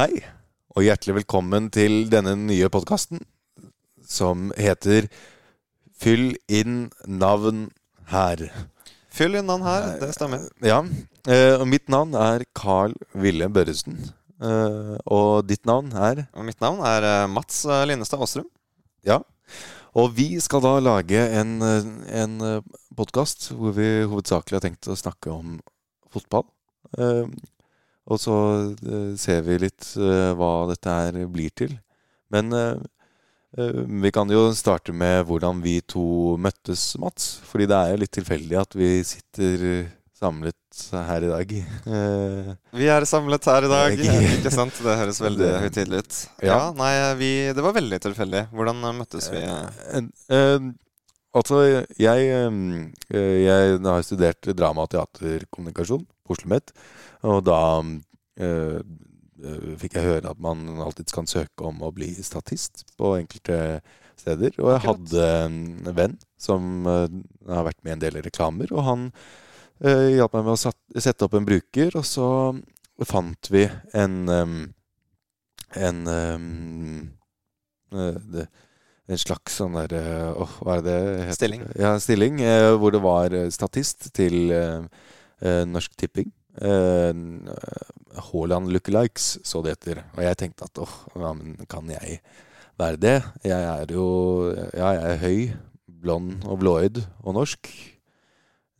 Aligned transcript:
Hei, 0.00 0.22
og 0.72 0.86
hjertelig 0.86 1.12
velkommen 1.18 1.66
til 1.74 2.06
denne 2.08 2.32
nye 2.40 2.70
podkasten 2.72 3.18
som 4.08 4.46
heter 4.56 5.10
Fyll 6.00 6.38
inn 6.48 6.86
navn 7.04 7.66
her. 8.08 8.46
Fyll 9.12 9.36
inn 9.36 9.50
navn 9.50 9.66
her, 9.66 9.90
det 10.00 10.08
stemmer. 10.16 10.46
Ja, 10.64 10.78
eh, 11.28 11.52
og 11.58 11.66
mitt 11.68 11.92
navn 11.92 12.16
er 12.16 12.46
Carl 12.56 12.96
Ville 13.12 13.50
Børresen. 13.52 13.98
Eh, 14.40 14.96
og 15.04 15.44
ditt 15.50 15.68
navn 15.68 15.92
er 15.92 16.24
Og 16.32 16.48
mitt 16.48 16.64
navn 16.64 16.80
er 16.80 17.10
eh, 17.10 17.28
Mats 17.28 17.66
eh, 17.68 17.84
Linnestad 17.92 18.24
Aasrum. 18.24 18.48
Ja. 19.04 19.20
Og 19.92 20.16
vi 20.16 20.30
skal 20.40 20.64
da 20.64 20.78
lage 20.80 21.28
en, 21.42 21.58
eh, 21.60 21.94
en 22.24 22.40
podkast 22.96 23.50
hvor 23.52 23.76
vi 23.76 23.98
hovedsakelig 24.08 24.62
har 24.62 24.68
tenkt 24.70 24.88
å 24.88 24.96
snakke 24.96 25.28
om 25.28 25.58
fotball. 26.08 26.48
Og 28.10 28.18
så 28.18 28.36
eh, 28.82 29.12
ser 29.20 29.44
vi 29.46 29.58
litt 29.62 29.92
eh, 29.98 30.32
hva 30.38 30.50
dette 30.70 30.96
her 30.96 31.20
blir 31.30 31.52
til. 31.54 31.76
Men 32.34 32.50
eh, 32.56 32.80
vi 34.02 34.10
kan 34.14 34.30
jo 34.30 34.48
starte 34.54 34.94
med 34.94 35.24
hvordan 35.28 35.62
vi 35.62 35.78
to 35.82 36.36
møttes, 36.42 36.92
Mats. 37.02 37.36
Fordi 37.50 37.68
det 37.70 37.78
er 37.78 37.94
jo 37.94 38.02
litt 38.02 38.14
tilfeldig 38.18 38.58
at 38.60 38.76
vi 38.78 38.90
sitter 39.06 39.64
samlet 40.20 40.56
her 40.92 41.24
i 41.26 41.30
dag. 41.30 41.54
Vi 42.76 42.90
er 42.92 43.06
samlet 43.08 43.46
her 43.50 43.66
i 43.66 43.70
dag. 43.72 44.02
Ikke- 44.36 44.52
sant? 44.54 44.76
Det 44.84 44.98
høres 45.00 45.18
veldig 45.22 45.48
høytidelig 45.64 46.02
ut. 46.04 46.20
Ja. 46.46 46.60
Nei, 46.78 46.92
vi, 47.18 47.32
det 47.56 47.64
var 47.64 47.74
veldig 47.78 47.98
tilfeldig. 48.04 48.44
Hvordan 48.54 48.84
møttes 49.00 49.30
vi? 49.32 49.42
Altså, 51.30 51.60
jeg, 51.94 52.30
jeg 53.46 53.82
har 53.86 54.06
studert 54.06 54.50
drama- 54.58 54.86
og 54.86 54.94
teaterkommunikasjon 54.94 56.06
Oslo 56.32 56.50
Met. 56.52 56.72
Og 57.26 57.42
da 57.48 57.60
eh, 58.40 58.80
fikk 59.80 59.96
jeg 59.96 60.06
høre 60.06 60.32
at 60.32 60.40
man 60.42 60.80
alltids 60.84 61.14
kan 61.16 61.28
søke 61.30 61.66
om 61.68 61.82
å 61.84 61.92
bli 61.94 62.10
statist 62.16 62.84
på 63.00 63.14
enkelte 63.18 63.80
steder. 64.20 64.56
Og 64.60 64.74
jeg 64.74 64.84
hadde 64.86 65.28
en 65.44 65.60
venn 65.96 66.18
som 66.40 66.86
eh, 66.88 67.06
har 67.48 67.68
vært 67.68 67.80
med 67.82 67.92
i 67.92 67.96
en 67.98 68.04
del 68.04 68.20
reklamer, 68.24 68.72
og 68.74 68.84
han 68.86 69.06
øh, 69.84 70.08
hjalp 70.16 70.36
meg 70.36 70.48
med 70.48 70.56
å 70.56 71.00
sette 71.00 71.26
opp 71.26 71.38
en 71.38 71.48
bruker, 71.48 71.96
og 71.98 72.06
så 72.08 72.28
fant 73.08 73.48
vi 73.52 73.64
en 73.96 74.28
en 74.30 75.98
en 79.10 79.18
slags 79.18 79.56
sånn 79.58 79.78
der 79.78 79.94
Åh, 80.36 80.52
hva 80.60 80.76
er 80.76 80.82
det? 80.84 80.98
Stilling. 81.38 81.64
Ja, 81.80 81.94
stilling. 82.02 82.42
hvor 82.78 82.92
det 82.92 83.00
var 83.02 83.34
statist 83.54 84.10
til 84.14 84.52
Norsk 85.40 85.96
Tipping. 85.96 86.32
Eh, 86.60 87.14
Haaland 88.30 88.72
lookalikes, 88.74 89.38
så 89.46 89.62
det 89.62 89.76
heter. 89.76 90.02
Og 90.16 90.24
jeg 90.26 90.38
tenkte 90.40 90.66
at 90.66 90.82
åh, 90.82 90.96
ja, 91.16 91.32
men 91.36 91.56
kan 91.70 91.88
jeg 91.90 92.20
være 92.80 93.00
det? 93.00 93.16
Jeg 93.44 93.62
er 93.62 93.94
jo 93.94 94.06
Ja, 94.74 94.92
jeg 94.96 95.12
er 95.12 95.24
høy, 95.24 95.40
blond 96.00 96.44
og 96.48 96.60
blåøyd 96.62 97.02
og 97.22 97.34
norsk. 97.38 97.70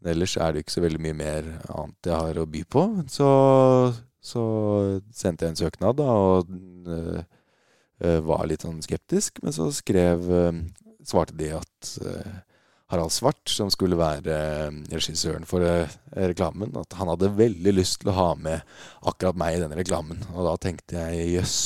Ellers 0.04 0.36
er 0.40 0.52
det 0.52 0.64
ikke 0.64 0.72
så 0.72 0.84
veldig 0.84 1.00
mye 1.04 1.16
mer 1.16 1.48
annet 1.68 2.08
jeg 2.08 2.16
har 2.16 2.40
å 2.40 2.48
by 2.48 2.62
på. 2.72 2.84
Så, 3.12 3.28
så 4.24 4.44
sendte 5.12 5.44
jeg 5.44 5.54
en 5.54 5.60
søknad, 5.60 5.98
da, 6.00 6.06
og 6.08 6.48
eh, 6.88 7.24
eh, 8.00 8.20
var 8.24 8.46
litt 8.48 8.64
sånn 8.64 8.80
skeptisk. 8.84 9.42
Men 9.44 9.54
så 9.56 9.68
skrev 9.76 10.24
eh, 10.24 10.62
svarte 11.04 11.36
de 11.36 11.52
at 11.58 11.92
eh, 12.00 12.38
Harald 12.90 13.12
Svart, 13.14 13.44
som 13.46 13.70
skulle 13.70 13.98
være 13.98 14.34
eh, 14.34 14.78
regissøren 14.90 15.46
for 15.46 15.62
eh, 15.62 15.92
reklamen, 16.30 16.72
at 16.80 16.96
han 16.98 17.10
hadde 17.12 17.30
veldig 17.38 17.74
lyst 17.76 18.00
til 18.02 18.10
å 18.10 18.16
ha 18.16 18.28
med 18.34 18.64
akkurat 19.06 19.38
meg 19.38 19.56
i 19.56 19.62
denne 19.62 19.78
reklamen. 19.78 20.24
Og 20.34 20.48
da 20.48 20.56
tenkte 20.58 20.98
jeg 20.98 21.28
jøss, 21.36 21.56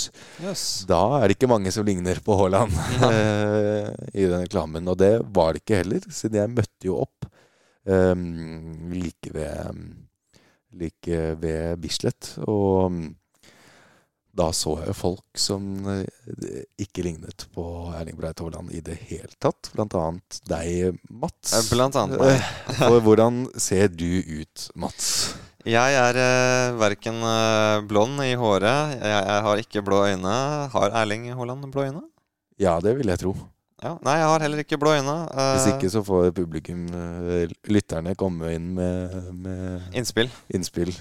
Yes. 0.45 0.65
da 0.91 1.01
er 1.19 1.29
det 1.31 1.39
ikke 1.39 1.49
mange 1.55 1.73
som 1.73 1.87
ligner 1.89 2.21
på 2.25 2.37
Haaland 2.37 2.77
eh, 3.11 3.89
i 4.13 4.29
den 4.29 4.45
reklamen. 4.45 4.89
Og 4.93 5.01
det 5.01 5.15
var 5.35 5.55
det 5.57 5.65
ikke 5.65 5.81
heller, 5.81 6.05
siden 6.13 6.43
jeg 6.43 6.55
møtte 6.59 6.91
jo 6.91 7.01
opp 7.07 7.31
um, 7.89 8.93
like 8.93 9.33
ved 9.33 9.85
like 10.75 11.19
ved 11.41 11.79
Bislett. 11.81 12.35
Og 12.45 13.01
da 14.35 14.49
så 14.57 14.73
jeg 14.83 14.97
folk 14.99 15.39
som 15.39 15.63
eh, 15.93 16.65
ikke 16.83 17.05
lignet 17.07 17.45
på 17.55 17.65
Erling 17.95 18.17
Breit 18.19 18.41
Haaland 18.43 18.73
i 18.75 18.81
det 18.83 18.97
hele 19.07 19.31
tatt. 19.39 19.71
Blant 19.77 19.95
annet 19.99 20.41
deg, 20.51 20.99
Mats. 21.11 21.55
Eh, 21.55 21.69
Blant 21.71 21.95
annet 22.01 22.19
meg. 22.19 22.35
Eh, 22.41 22.81
For 22.83 22.99
hvordan 23.07 23.45
ser 23.63 23.89
du 23.95 24.09
ut, 24.41 24.69
Mats? 24.75 25.09
Jeg 25.65 25.97
er 25.97 26.19
eh, 26.21 26.75
verken 26.77 27.23
blond 27.89 28.21
i 28.27 28.35
håret, 28.37 28.99
jeg, 28.99 29.23
jeg 29.31 29.45
har 29.47 29.63
ikke 29.63 29.85
blå 29.87 30.03
øyne. 30.11 30.35
Har 30.75 30.99
Erling 31.05 31.31
Haaland 31.33 31.71
blå 31.73 31.87
øyne? 31.87 32.03
Ja, 32.61 32.77
det 32.83 32.99
vil 32.99 33.09
jeg 33.11 33.23
tro. 33.23 33.33
Ja. 33.85 33.91
Nei, 34.01 34.15
jeg 34.17 34.29
har 34.33 34.43
heller 34.47 34.61
ikke 34.63 34.79
blå 34.81 34.95
øyne. 34.97 35.15
Uh, 35.29 35.51
Hvis 35.59 35.67
ikke 35.75 35.91
så 35.93 36.01
får 36.07 36.31
publikum, 36.37 36.87
uh, 36.89 37.43
lytterne, 37.69 38.15
komme 38.17 38.55
inn 38.57 38.71
med, 38.79 39.17
med 39.45 39.91
Innspill. 40.01 40.31
innspill. 40.57 40.93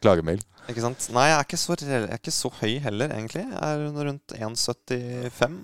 Klagemail. 0.00 0.40
Ikke 0.72 0.80
sant? 0.86 1.10
Nei, 1.12 1.26
jeg 1.28 1.36
er 1.36 1.44
ikke 1.44 1.60
så, 1.60 1.76
jeg 1.84 2.06
er 2.06 2.16
ikke 2.16 2.32
så 2.32 2.50
høy 2.62 2.78
heller, 2.86 3.12
egentlig. 3.12 3.44
Jeg 3.44 3.60
er 3.60 4.08
rundt 4.08 4.34
1,75 4.38 5.58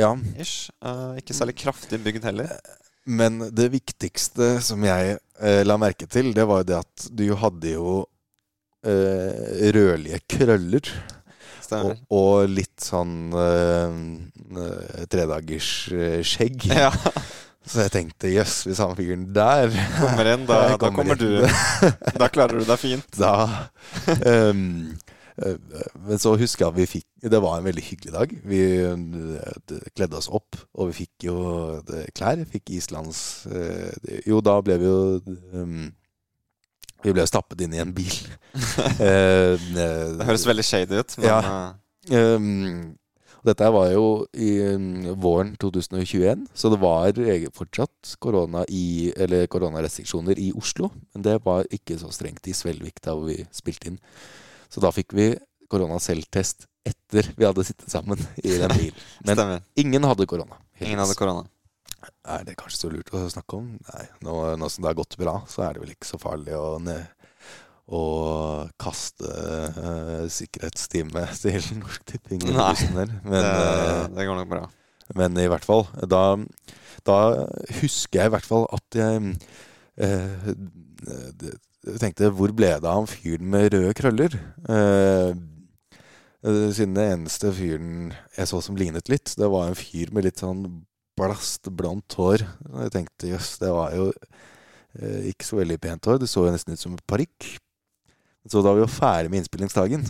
Ja, 0.00 0.12
ish. 0.40 0.68
Uh, 0.84 1.16
ikke 1.20 1.36
særlig 1.36 1.56
kraftig 1.62 2.02
bygd 2.04 2.28
heller. 2.28 2.52
men 3.06 3.40
det 3.56 3.70
viktigste 3.72 4.58
som 4.62 4.84
jeg 4.84 5.16
la 5.66 5.76
merke 5.80 6.06
til, 6.06 6.34
det 6.36 6.44
var 6.46 6.60
jo 6.60 6.66
det 6.68 6.76
at 6.82 7.06
du 7.16 7.24
hadde 7.40 7.72
jo 7.72 7.94
rødlige 8.84 10.20
krøller. 10.30 10.90
Og, 11.78 12.00
og 12.16 12.48
litt 12.50 12.82
sånn 12.82 13.30
eh, 13.36 15.04
tredagers 15.10 15.70
eh, 15.94 16.20
skjegg. 16.26 16.66
Ja, 16.70 16.90
Så 17.70 17.84
jeg 17.84 17.92
tenkte 17.94 18.30
jøss, 18.32 18.62
hvis 18.66 18.80
han 18.82 18.96
fyren 18.98 19.28
der 19.36 19.68
kommer 20.00 20.26
inn, 20.32 20.46
da, 20.48 20.62
da 20.80 20.90
kommer 20.90 21.18
du. 21.20 21.44
Da 22.18 22.30
klarer 22.32 22.58
du 22.58 22.66
deg 22.66 22.80
fint. 22.80 23.20
da 23.20 23.68
eh, 24.16 24.52
Men 24.56 26.18
så 26.20 26.34
husker 26.40 26.66
jeg 26.66 26.72
at 26.72 26.76
vi 26.76 26.88
fikk 26.98 27.30
Det 27.32 27.38
var 27.40 27.60
en 27.60 27.68
veldig 27.68 27.84
hyggelig 27.84 28.12
dag. 28.16 28.34
Vi 28.48 28.62
kledde 29.94 30.18
oss 30.18 30.28
opp, 30.32 30.58
og 30.74 30.90
vi 30.90 30.98
fikk 31.04 31.28
jo 31.28 31.38
klær. 32.16 32.42
Fikk 32.50 32.74
Islands 32.80 33.22
Jo, 34.26 34.40
da 34.44 34.58
ble 34.64 34.80
vi 34.80 34.88
jo 34.90 35.00
ehm, 35.54 35.90
Vi 37.04 37.12
ble 37.16 37.24
stappet 37.28 37.60
inn 37.64 37.74
i 37.76 37.82
en 37.82 37.92
bil. 37.96 38.14
Eh, 39.00 39.54
eh, 39.54 40.08
Det 40.18 40.26
høres 40.26 40.46
veldig 40.48 40.64
shady 40.66 40.98
ut, 41.00 41.12
men 41.20 41.28
Ja. 41.28 41.38
Ehm, 42.10 42.96
dette 43.46 43.68
var 43.72 43.86
jo 43.92 44.26
i 44.36 44.50
mm, 44.76 45.14
våren 45.22 45.54
2021, 45.56 46.42
så 46.52 46.68
det 46.72 46.80
var 46.82 47.16
fortsatt 47.56 48.16
korona 48.20 48.64
i, 48.68 49.12
eller 49.16 49.46
koronarestriksjoner 49.48 50.36
i 50.42 50.50
Oslo. 50.58 50.90
Men 51.14 51.24
det 51.24 51.38
var 51.46 51.64
ikke 51.72 51.96
så 52.00 52.10
strengt 52.12 52.48
i 52.50 52.56
Svelvik 52.56 53.00
da 53.06 53.14
vi 53.16 53.38
spilte 53.54 53.92
inn. 53.92 54.00
Så 54.68 54.82
da 54.84 54.90
fikk 54.92 55.14
vi 55.16 55.30
koronaselvtest 55.70 56.66
etter 56.90 57.30
vi 57.36 57.46
hadde 57.46 57.64
sittet 57.64 57.88
sammen 57.92 58.20
i 58.42 58.58
den 58.60 58.74
bilen. 58.80 59.00
Men 59.24 59.60
ingen 59.78 60.04
hadde 60.10 60.26
korona. 60.28 60.58
Ingen 60.80 61.00
hadde 61.00 61.16
korona. 61.16 61.46
Er 62.24 62.44
det 62.46 62.56
kanskje 62.60 62.78
så 62.80 62.90
lurt 62.92 63.10
å 63.14 63.22
snakke 63.28 63.58
om? 63.58 63.72
Nei, 63.92 64.04
nå, 64.24 64.34
nå 64.56 64.68
som 64.72 64.84
det 64.84 64.90
har 64.92 64.98
gått 64.98 65.18
bra, 65.20 65.40
så 65.50 65.66
er 65.66 65.76
det 65.76 65.82
vel 65.84 65.92
ikke 65.94 66.08
så 66.08 66.20
farlig 66.20 66.56
å, 66.56 66.78
å 67.92 68.02
kaste 68.80 69.28
uh, 69.76 70.24
sikkerhetstime 70.32 71.26
til 71.42 71.60
Norsk 71.80 72.06
Tipping. 72.08 72.44
Nei. 72.48 72.74
Men, 72.96 73.16
det, 73.26 73.42
eh, 73.44 74.04
det 74.16 74.28
går 74.28 74.40
nok 74.40 74.52
bra. 74.52 74.62
men 75.18 75.36
i 75.42 75.48
hvert 75.50 75.66
fall, 75.66 75.84
da, 76.08 76.22
da 77.08 77.18
husker 77.82 78.22
jeg 78.22 78.30
i 78.30 78.34
hvert 78.36 78.48
fall 78.48 78.68
at 78.76 79.00
jeg 79.02 79.34
uh, 80.00 80.54
det- 81.40 81.58
jeg 81.80 81.96
tenkte 81.96 82.28
Hvor 82.36 82.52
ble 82.52 82.74
det 82.76 82.84
av 82.84 82.98
han 82.98 83.06
fyren 83.08 83.46
med 83.48 83.70
røde 83.72 83.94
krøller? 83.96 84.34
Eh, 84.68 85.30
siden 86.76 86.92
det 86.96 87.06
eneste 87.14 87.52
fyren 87.56 88.12
jeg 88.36 88.50
så 88.50 88.60
som 88.64 88.76
lignet 88.76 89.08
litt, 89.08 89.32
det 89.36 89.48
var 89.48 89.68
en 89.68 89.78
fyr 89.78 90.12
med 90.12 90.26
litt 90.28 90.40
sånn 90.40 90.66
blast, 91.20 91.70
blondt 91.76 92.16
hår. 92.18 92.46
Og 92.70 92.80
jeg 92.86 92.94
tenkte 92.96 93.30
jøss, 93.34 93.52
det 93.62 93.70
var 93.74 93.94
jo 93.96 94.08
eh, 94.10 95.30
ikke 95.32 95.46
så 95.46 95.60
veldig 95.60 95.78
pent 95.82 96.08
hår. 96.10 96.22
Det 96.22 96.30
så 96.30 96.46
jo 96.46 96.54
nesten 96.54 96.74
ut 96.74 96.82
som 96.82 96.96
en 96.96 97.06
parykk. 97.10 97.52
Så 98.48 98.64
da 98.64 98.72
vi 98.74 98.82
var 98.82 98.92
ferdig 98.92 99.30
med 99.30 99.42
innspillingsdagen, 99.42 100.06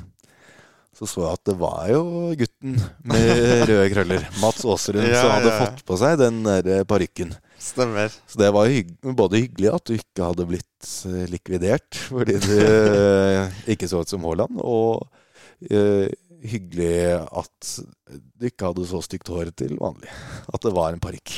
så 0.96 1.06
så 1.08 1.22
jeg 1.24 1.38
at 1.38 1.44
det 1.48 1.54
var 1.58 1.84
jo 1.90 2.00
gutten 2.38 2.78
med 3.08 3.30
røde 3.70 3.90
krøller. 3.92 4.26
Mats 4.42 4.64
Aasrud 4.66 5.02
Ja, 5.02 5.20
som 5.22 5.34
hadde 5.34 5.50
ja, 5.50 5.54
ja. 5.54 5.60
fått 5.64 5.84
på 5.86 5.98
seg 6.00 6.18
den 6.20 6.42
der 6.46 6.70
eh, 6.78 6.86
parykken. 6.88 7.34
Stemmer. 7.60 8.12
Så 8.28 8.40
det 8.40 8.50
var 8.56 8.70
hygg 8.72 8.94
både 9.18 9.42
hyggelig 9.42 9.70
at 9.74 9.86
du 9.86 9.94
ikke 9.96 10.30
hadde 10.30 10.48
blitt 10.48 10.90
eh, 11.10 11.26
likvidert 11.30 11.98
fordi 12.08 12.38
du 12.40 12.54
ikke 13.74 13.88
så 13.90 14.02
ut 14.02 14.12
som 14.12 14.24
Haaland, 14.26 14.62
og 14.64 15.06
eh, 15.68 16.08
hyggelig 16.40 16.92
at 17.37 17.70
du 18.40 18.46
ikke 18.48 18.70
hadde 18.70 18.87
så 18.88 19.00
stygt 19.04 19.28
hår 19.28 19.50
til 19.58 19.75
vanlig. 19.81 20.08
At 20.48 20.62
det 20.64 20.72
var 20.76 20.94
en 20.94 21.02
parykk. 21.02 21.32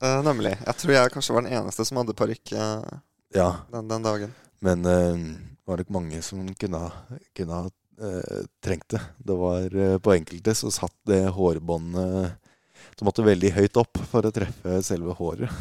Eh, 0.00 0.20
nemlig. 0.26 0.56
Jeg 0.66 0.76
tror 0.80 0.94
jeg 0.96 1.12
kanskje 1.14 1.36
var 1.36 1.46
den 1.46 1.58
eneste 1.60 1.86
som 1.86 2.00
hadde 2.00 2.16
parykk 2.18 2.52
eh, 2.56 2.98
Ja, 3.36 3.50
den, 3.70 3.88
den 3.90 4.02
dagen. 4.06 4.32
men 4.64 4.84
eh, 4.86 5.26
det 5.60 5.70
var 5.70 5.78
nok 5.84 5.92
mange 5.94 6.22
som 6.26 6.42
kunne, 6.58 6.80
kunne 7.36 7.58
eh, 8.02 8.40
trengt 8.64 8.96
Det 9.22 9.36
var 9.38 9.68
eh, 9.76 9.98
På 10.02 10.14
enkelte 10.16 10.54
så 10.58 10.72
satt 10.74 10.96
det 11.06 11.20
hårbåndet 11.36 12.32
som 12.98 13.06
måtte 13.06 13.22
veldig 13.24 13.52
høyt 13.54 13.76
opp 13.80 14.00
for 14.10 14.26
å 14.26 14.32
treffe 14.34 14.80
selve 14.84 15.14
håret. 15.16 15.52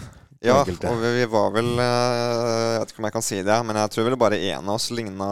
Ja, 0.44 0.62
og 0.64 1.02
vi, 1.04 1.10
vi 1.20 1.26
var 1.30 1.52
vel 1.52 1.70
eh, 1.78 2.74
Jeg 2.74 2.80
vet 2.82 2.92
ikke 2.94 3.04
om 3.04 3.08
jeg 3.10 3.16
kan 3.20 3.26
si 3.28 3.40
det, 3.44 3.58
men 3.68 3.80
jeg 3.84 3.92
tror 3.94 4.08
vel 4.10 4.18
bare 4.20 4.40
én 4.40 4.64
av 4.66 4.78
oss 4.80 4.90
ligna 4.96 5.28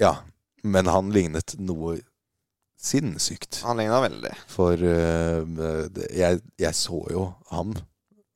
Ja, 0.00 0.18
men 0.62 0.88
han 0.92 1.08
lignet 1.14 1.56
noe 1.58 1.96
sinnssykt. 2.78 3.60
Han 3.66 3.80
ligna 3.80 4.00
veldig. 4.04 4.32
For 4.50 4.78
uh, 4.78 6.00
jeg, 6.14 6.40
jeg 6.60 6.74
så 6.78 7.00
jo 7.12 7.24
ham, 7.50 7.74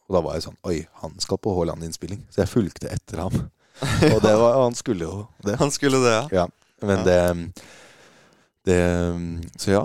og 0.08 0.16
da 0.16 0.22
var 0.24 0.36
jeg 0.36 0.46
sånn 0.48 0.58
Oi, 0.68 0.80
han 1.02 1.14
skal 1.22 1.38
på 1.40 1.54
Haaland-innspilling. 1.56 2.24
Så 2.32 2.42
jeg 2.42 2.50
fulgte 2.52 2.90
etter 2.92 3.22
ham. 3.22 3.36
Og 4.12 4.18
det 4.20 4.34
var, 4.36 4.58
han 4.60 4.74
skulle 4.76 5.06
jo 5.06 5.22
det. 5.46 5.54
Han 5.62 5.70
skulle 5.72 6.02
det, 6.02 6.12
ja. 6.12 6.42
Ja, 6.42 6.46
men 6.84 7.00
Ja. 7.00 7.06
det, 7.08 7.62
det 8.68 8.82
Så 9.62 9.72
ja. 9.72 9.84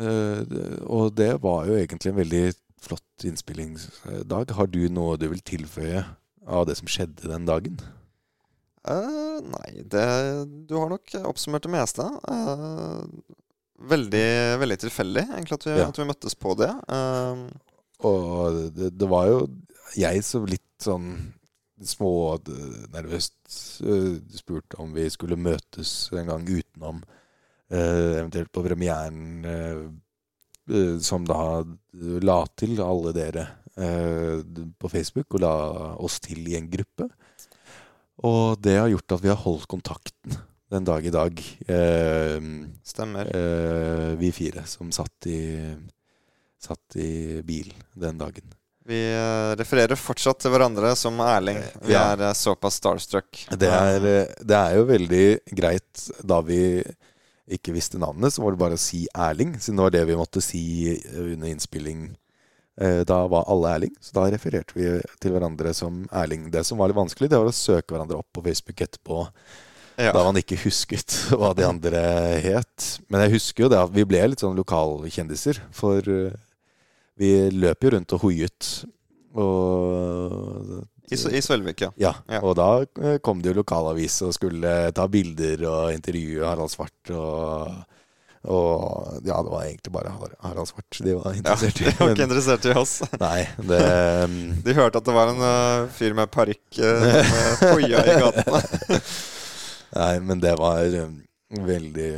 Uh, 0.00 0.40
Og 0.86 1.12
det 1.18 1.34
var 1.42 1.66
jo 1.68 1.76
egentlig 1.76 2.12
en 2.12 2.20
veldig 2.22 2.42
flott 2.80 3.26
innspillingsdag. 3.26 4.54
Har 4.56 4.70
du 4.70 4.80
noe 4.88 5.18
du 5.20 5.26
vil 5.28 5.42
tilføye 5.44 6.04
av 6.48 6.66
det 6.70 6.78
som 6.78 6.88
skjedde 6.88 7.28
den 7.28 7.46
dagen? 7.48 7.76
Uh, 8.88 9.42
nei, 9.44 9.82
det 9.84 10.06
Du 10.70 10.76
har 10.78 10.88
nok 10.88 11.12
oppsummert 11.28 11.66
det 11.66 11.72
meste. 11.74 12.06
Eh, 12.30 13.02
veldig, 13.78 14.58
veldig 14.60 14.78
tilfeldig, 14.82 15.24
egentlig, 15.30 15.58
at 15.58 15.66
vi, 15.66 15.74
Ja. 15.78 15.88
at 15.88 15.98
vi 15.98 16.06
møttes 16.08 16.34
på 16.34 16.54
det. 16.58 16.70
Um, 16.88 17.48
Og 17.98 18.74
det, 18.74 18.92
det 18.98 19.08
var 19.10 19.26
jo 19.26 19.38
jeg 19.98 20.22
som 20.22 20.44
litt 20.46 20.62
sånn 20.82 21.34
smånervøst 21.82 23.56
uh, 23.86 24.18
spurte 24.34 24.78
om 24.82 24.92
vi 24.94 25.08
skulle 25.10 25.38
møtes 25.38 26.10
en 26.12 26.30
gang 26.30 26.46
utenom, 26.46 27.02
uh, 27.72 28.18
eventuelt 28.18 28.52
på 28.54 28.62
premieren, 28.66 29.44
uh, 29.46 29.88
eh, 30.68 30.98
som 31.00 31.24
da 31.26 31.64
la 32.22 32.46
til 32.58 32.78
alle 32.82 33.14
dere 33.16 33.46
uh, 33.78 34.42
på 34.78 34.90
Facebook, 34.90 35.34
og 35.34 35.40
la 35.42 35.54
oss 35.98 36.20
til 36.20 36.46
i 36.46 36.58
en 36.58 36.70
gruppe. 36.70 37.08
Og 38.26 38.58
det 38.62 38.78
har 38.78 38.90
gjort 38.90 39.14
at 39.14 39.22
vi 39.22 39.30
har 39.30 39.42
holdt 39.42 39.68
kontakten 39.70 40.38
den 40.70 40.84
dag 40.84 41.06
i 41.06 41.10
dag. 41.14 41.38
Eh, 41.68 42.40
stemmer. 42.84 43.30
eh, 43.36 44.14
vi 44.20 44.32
fire 44.32 44.64
som 44.66 44.90
satt 44.92 45.26
i, 45.26 45.40
satt 46.60 46.96
i 46.96 47.40
bil 47.42 47.72
den 47.94 48.18
dagen. 48.18 48.54
Vi 48.88 48.98
eh, 49.12 49.52
refererer 49.60 49.96
fortsatt 50.00 50.38
til 50.40 50.50
hverandre 50.54 50.94
som 50.96 51.18
Erling. 51.20 51.58
Vi 51.84 51.92
Ja. 51.92 52.12
er 52.14 52.22
eh, 52.30 52.32
såpass 52.36 52.78
starstruck. 52.80 53.46
Det 53.50 53.68
er, 53.68 53.96
eh, 54.06 54.34
det 54.44 54.56
er 54.56 54.76
jo 54.78 54.84
veldig 54.88 55.26
greit 55.56 56.08
da 56.24 56.40
vi 56.40 56.82
ikke 57.48 57.72
visste 57.72 57.96
navnet, 58.00 58.32
så 58.32 58.42
var 58.44 58.52
det 58.52 58.60
bare 58.60 58.76
å 58.76 58.80
si 58.80 59.06
Erling, 59.16 59.54
siden 59.60 59.76
det 59.76 59.82
var 59.86 59.90
det 59.90 60.06
vi 60.06 60.16
måtte 60.20 60.40
si 60.44 60.62
eh, 60.96 61.20
under 61.32 61.48
innspilling. 61.48 62.10
Eh, 62.80 63.04
Da 63.04 63.26
var 63.26 63.44
alle 63.48 63.74
Erling, 63.76 63.94
så 64.00 64.12
da 64.14 64.26
refererte 64.30 64.72
vi 64.76 65.00
til 65.20 65.32
hverandre 65.32 65.72
som 65.74 66.06
Erling. 66.12 66.50
Det 66.50 66.64
som 66.64 66.78
var 66.78 66.88
litt 66.88 66.96
vanskelig, 67.00 67.28
det 67.28 67.38
var 67.40 67.48
å 67.48 67.56
søke 67.56 67.92
hverandre 67.94 68.18
opp 68.20 68.28
på 68.32 68.44
Facebook 68.44 68.80
etterpå, 68.84 69.28
ja. 69.98 70.12
da 70.14 70.22
man 70.24 70.38
ikke 70.40 70.58
husket 70.64 71.14
hva 71.38 71.52
de 71.58 71.66
andre 71.66 72.02
het. 72.44 72.90
Men 73.10 73.26
jeg 73.26 73.38
husker 73.38 73.66
jo 73.66 73.72
det 73.72 73.80
at 73.82 73.94
vi 73.94 74.06
ble 74.08 74.22
litt 74.32 74.44
sånn 74.44 74.58
lokalkjendiser, 74.58 75.60
for 75.74 76.06
eh, 76.14 76.36
vi 77.18 77.32
løp 77.54 77.84
jo 77.84 77.96
rundt 77.96 78.14
og 78.14 78.22
hoiet. 78.28 78.70
Og 79.38 80.78
I, 81.10 81.18
I 81.18 81.42
Svelvik, 81.44 81.82
ja. 81.86 81.92
ja, 82.00 82.14
Ja. 82.30 82.40
og 82.42 82.56
da 82.58 82.70
eh, 82.84 83.18
kom 83.24 83.42
det 83.42 83.52
jo 83.52 83.60
lokalavis 83.60 84.20
og 84.26 84.34
skulle 84.36 84.74
ta 84.96 85.06
bilder 85.10 85.62
og 85.68 85.94
intervjue 85.94 86.46
Harald 86.46 86.72
Svart 86.72 87.12
og, 87.14 87.72
og 88.48 89.24
Ja, 89.26 89.40
det 89.42 89.52
var 89.52 89.64
egentlig 89.66 89.92
bare 89.94 90.12
Harald 90.44 90.70
Svart 90.70 91.00
de 91.04 91.16
var 91.18 91.32
ja. 91.32 91.40
interessert 91.42 91.80
De 91.82 91.94
var 91.98 92.12
ikke 92.14 92.28
interessert 92.28 92.68
i 92.70 92.76
oss. 92.78 92.94
nei, 93.26 93.40
det 93.70 93.82
De 94.66 94.76
hørte 94.78 95.02
at 95.02 95.08
det 95.08 95.16
var 95.16 95.34
en 95.34 95.42
uh, 95.42 95.88
fyr 95.96 96.16
med 96.18 96.30
parykk 96.34 96.80
uh, 96.82 97.66
hoia 97.74 98.04
i 98.04 98.20
gatene. 98.22 98.62
Nei, 99.94 100.14
men 100.20 100.42
det 100.42 100.54
var 100.60 100.84
um, 101.04 101.14
veldig 101.64 102.10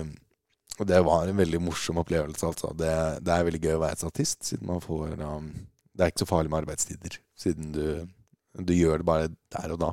Det 0.80 1.00
var 1.06 1.28
en 1.28 1.38
veldig 1.38 1.60
morsom 1.62 2.00
opplevelse, 2.02 2.46
altså. 2.46 2.72
Det, 2.74 2.92
det 3.26 3.34
er 3.34 3.46
veldig 3.46 3.62
gøy 3.62 3.76
å 3.76 3.82
være 3.84 4.00
statist, 4.00 4.42
siden 4.48 4.70
man 4.70 4.82
får 4.84 5.14
um, 5.20 5.50
Det 5.92 6.06
er 6.06 6.12
ikke 6.12 6.24
så 6.24 6.30
farlig 6.32 6.52
med 6.52 6.62
arbeidstider, 6.64 7.18
siden 7.38 7.74
du, 7.76 7.84
du 8.56 8.74
gjør 8.74 9.02
det 9.02 9.10
bare 9.10 9.30
der 9.54 9.76
og 9.76 9.82
da. 9.84 9.92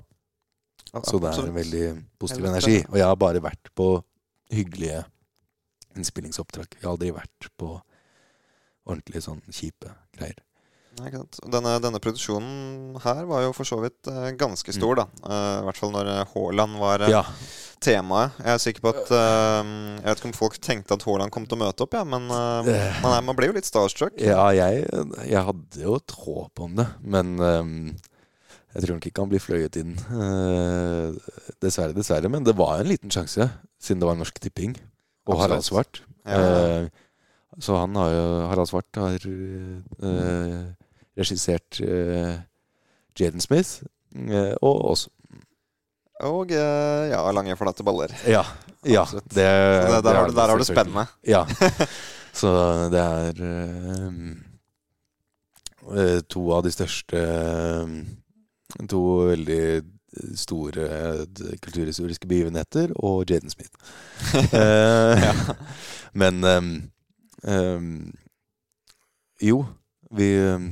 Så 1.04 1.20
det 1.20 1.30
er 1.34 1.50
en 1.50 1.58
veldig 1.58 1.86
positiv 2.20 2.48
energi. 2.48 2.80
Og 2.88 2.98
jeg 2.98 3.06
har 3.06 3.20
bare 3.20 3.44
vært 3.44 3.70
på 3.76 3.90
hyggelige 4.56 5.04
innspillingsoppdrag. 5.98 6.78
Jeg 6.78 6.86
har 6.86 6.96
aldri 6.96 7.12
vært 7.16 7.50
på 7.60 7.74
ordentlig 8.88 9.22
sånn 9.26 9.42
kjipe 9.52 9.92
greier. 10.16 10.40
Denne, 10.98 11.76
denne 11.84 12.00
produksjonen 12.02 12.98
her 13.04 13.22
var 13.30 13.44
jo 13.46 13.54
for 13.56 13.70
så 13.70 13.78
vidt 13.84 14.10
uh, 14.10 14.32
ganske 14.38 14.74
stor, 14.74 14.98
da. 14.98 15.06
Uh, 15.22 15.62
I 15.62 15.68
hvert 15.68 15.80
fall 15.80 15.94
når 15.94 16.10
eh, 16.12 16.32
Haaland 16.34 16.80
var 16.82 17.04
Ja, 17.12 17.22
temaet. 17.84 18.38
Jeg 18.42 18.54
er 18.56 18.64
sikker 18.64 18.86
på 18.86 18.94
at 18.96 19.14
Jeg 19.14 20.08
vet 20.08 20.22
ikke 20.22 20.30
om 20.32 20.36
folk 20.38 20.58
tenkte 20.64 20.98
at 20.98 21.06
Haaland 21.06 21.34
kom 21.34 21.46
til 21.46 21.60
å 21.60 21.62
møte 21.62 21.86
opp, 21.86 21.94
ja, 21.94 22.04
men 22.08 22.26
man, 22.28 23.28
man 23.30 23.38
ble 23.38 23.52
jo 23.52 23.58
litt 23.60 23.70
starstruck. 23.70 24.18
ja 24.18 24.50
jeg, 24.58 24.86
jeg 25.30 25.46
hadde 25.52 25.84
jo 25.84 25.98
et 26.00 26.18
håp 26.26 26.64
om 26.66 26.78
det, 26.82 26.88
men 27.06 27.38
jeg 27.38 28.84
tror 28.84 28.98
nok 28.98 29.08
ikke 29.10 29.24
han 29.24 29.32
blir 29.32 29.44
fløyet 29.44 29.78
inn. 29.80 29.94
Dessverre, 31.62 31.94
dessverre. 31.98 32.30
Men 32.34 32.46
det 32.46 32.58
var 32.58 32.82
en 32.82 32.90
liten 32.90 33.14
sjanse, 33.14 33.50
siden 33.82 34.02
det 34.02 34.10
var 34.10 34.18
Norsk 34.18 34.42
Tipping 34.42 34.74
og 35.30 35.44
Harald 35.44 35.66
Svart. 35.66 36.02
Ja. 36.26 36.88
Så 37.62 37.78
han 37.78 37.96
har 37.98 38.12
jo 38.14 38.26
Harald 38.52 38.70
Svart 38.70 39.00
har 39.00 39.24
eh, 39.28 40.66
regissert 41.18 41.80
uh, 41.84 42.38
Jaden 43.18 43.42
Smith 43.44 43.84
uh, 44.16 44.54
og 44.62 44.86
oss. 44.94 45.08
Og 46.26 46.52
uh, 46.52 47.04
ja, 47.12 47.22
lange, 47.34 47.58
flate 47.60 47.86
baller. 47.86 48.14
Ja. 48.26 48.44
ja 48.86 49.06
det, 49.14 49.24
det, 49.34 49.46
der, 49.46 50.02
det, 50.02 50.14
har 50.14 50.24
er 50.24 50.30
du, 50.30 50.38
der 50.38 50.54
har 50.54 50.58
du 50.58 50.68
spennende. 50.68 51.08
Ja. 51.28 51.46
Så 52.38 52.50
det 52.94 53.02
er 53.02 53.40
eh, 55.98 56.20
to 56.30 56.42
av 56.54 56.62
de 56.68 56.72
største 56.74 57.22
To 58.92 59.00
veldig 59.32 59.62
store 60.38 60.84
kulturhistoriske 61.64 62.28
begivenheter 62.30 62.92
og 62.96 63.26
Jaden 63.30 63.50
Smith. 63.50 63.72
Ja. 64.54 65.34
Men 66.22 66.44
um, 66.44 66.70
um, 67.44 68.14
jo, 69.42 69.66
vi 70.12 70.30
ehm, 70.42 70.70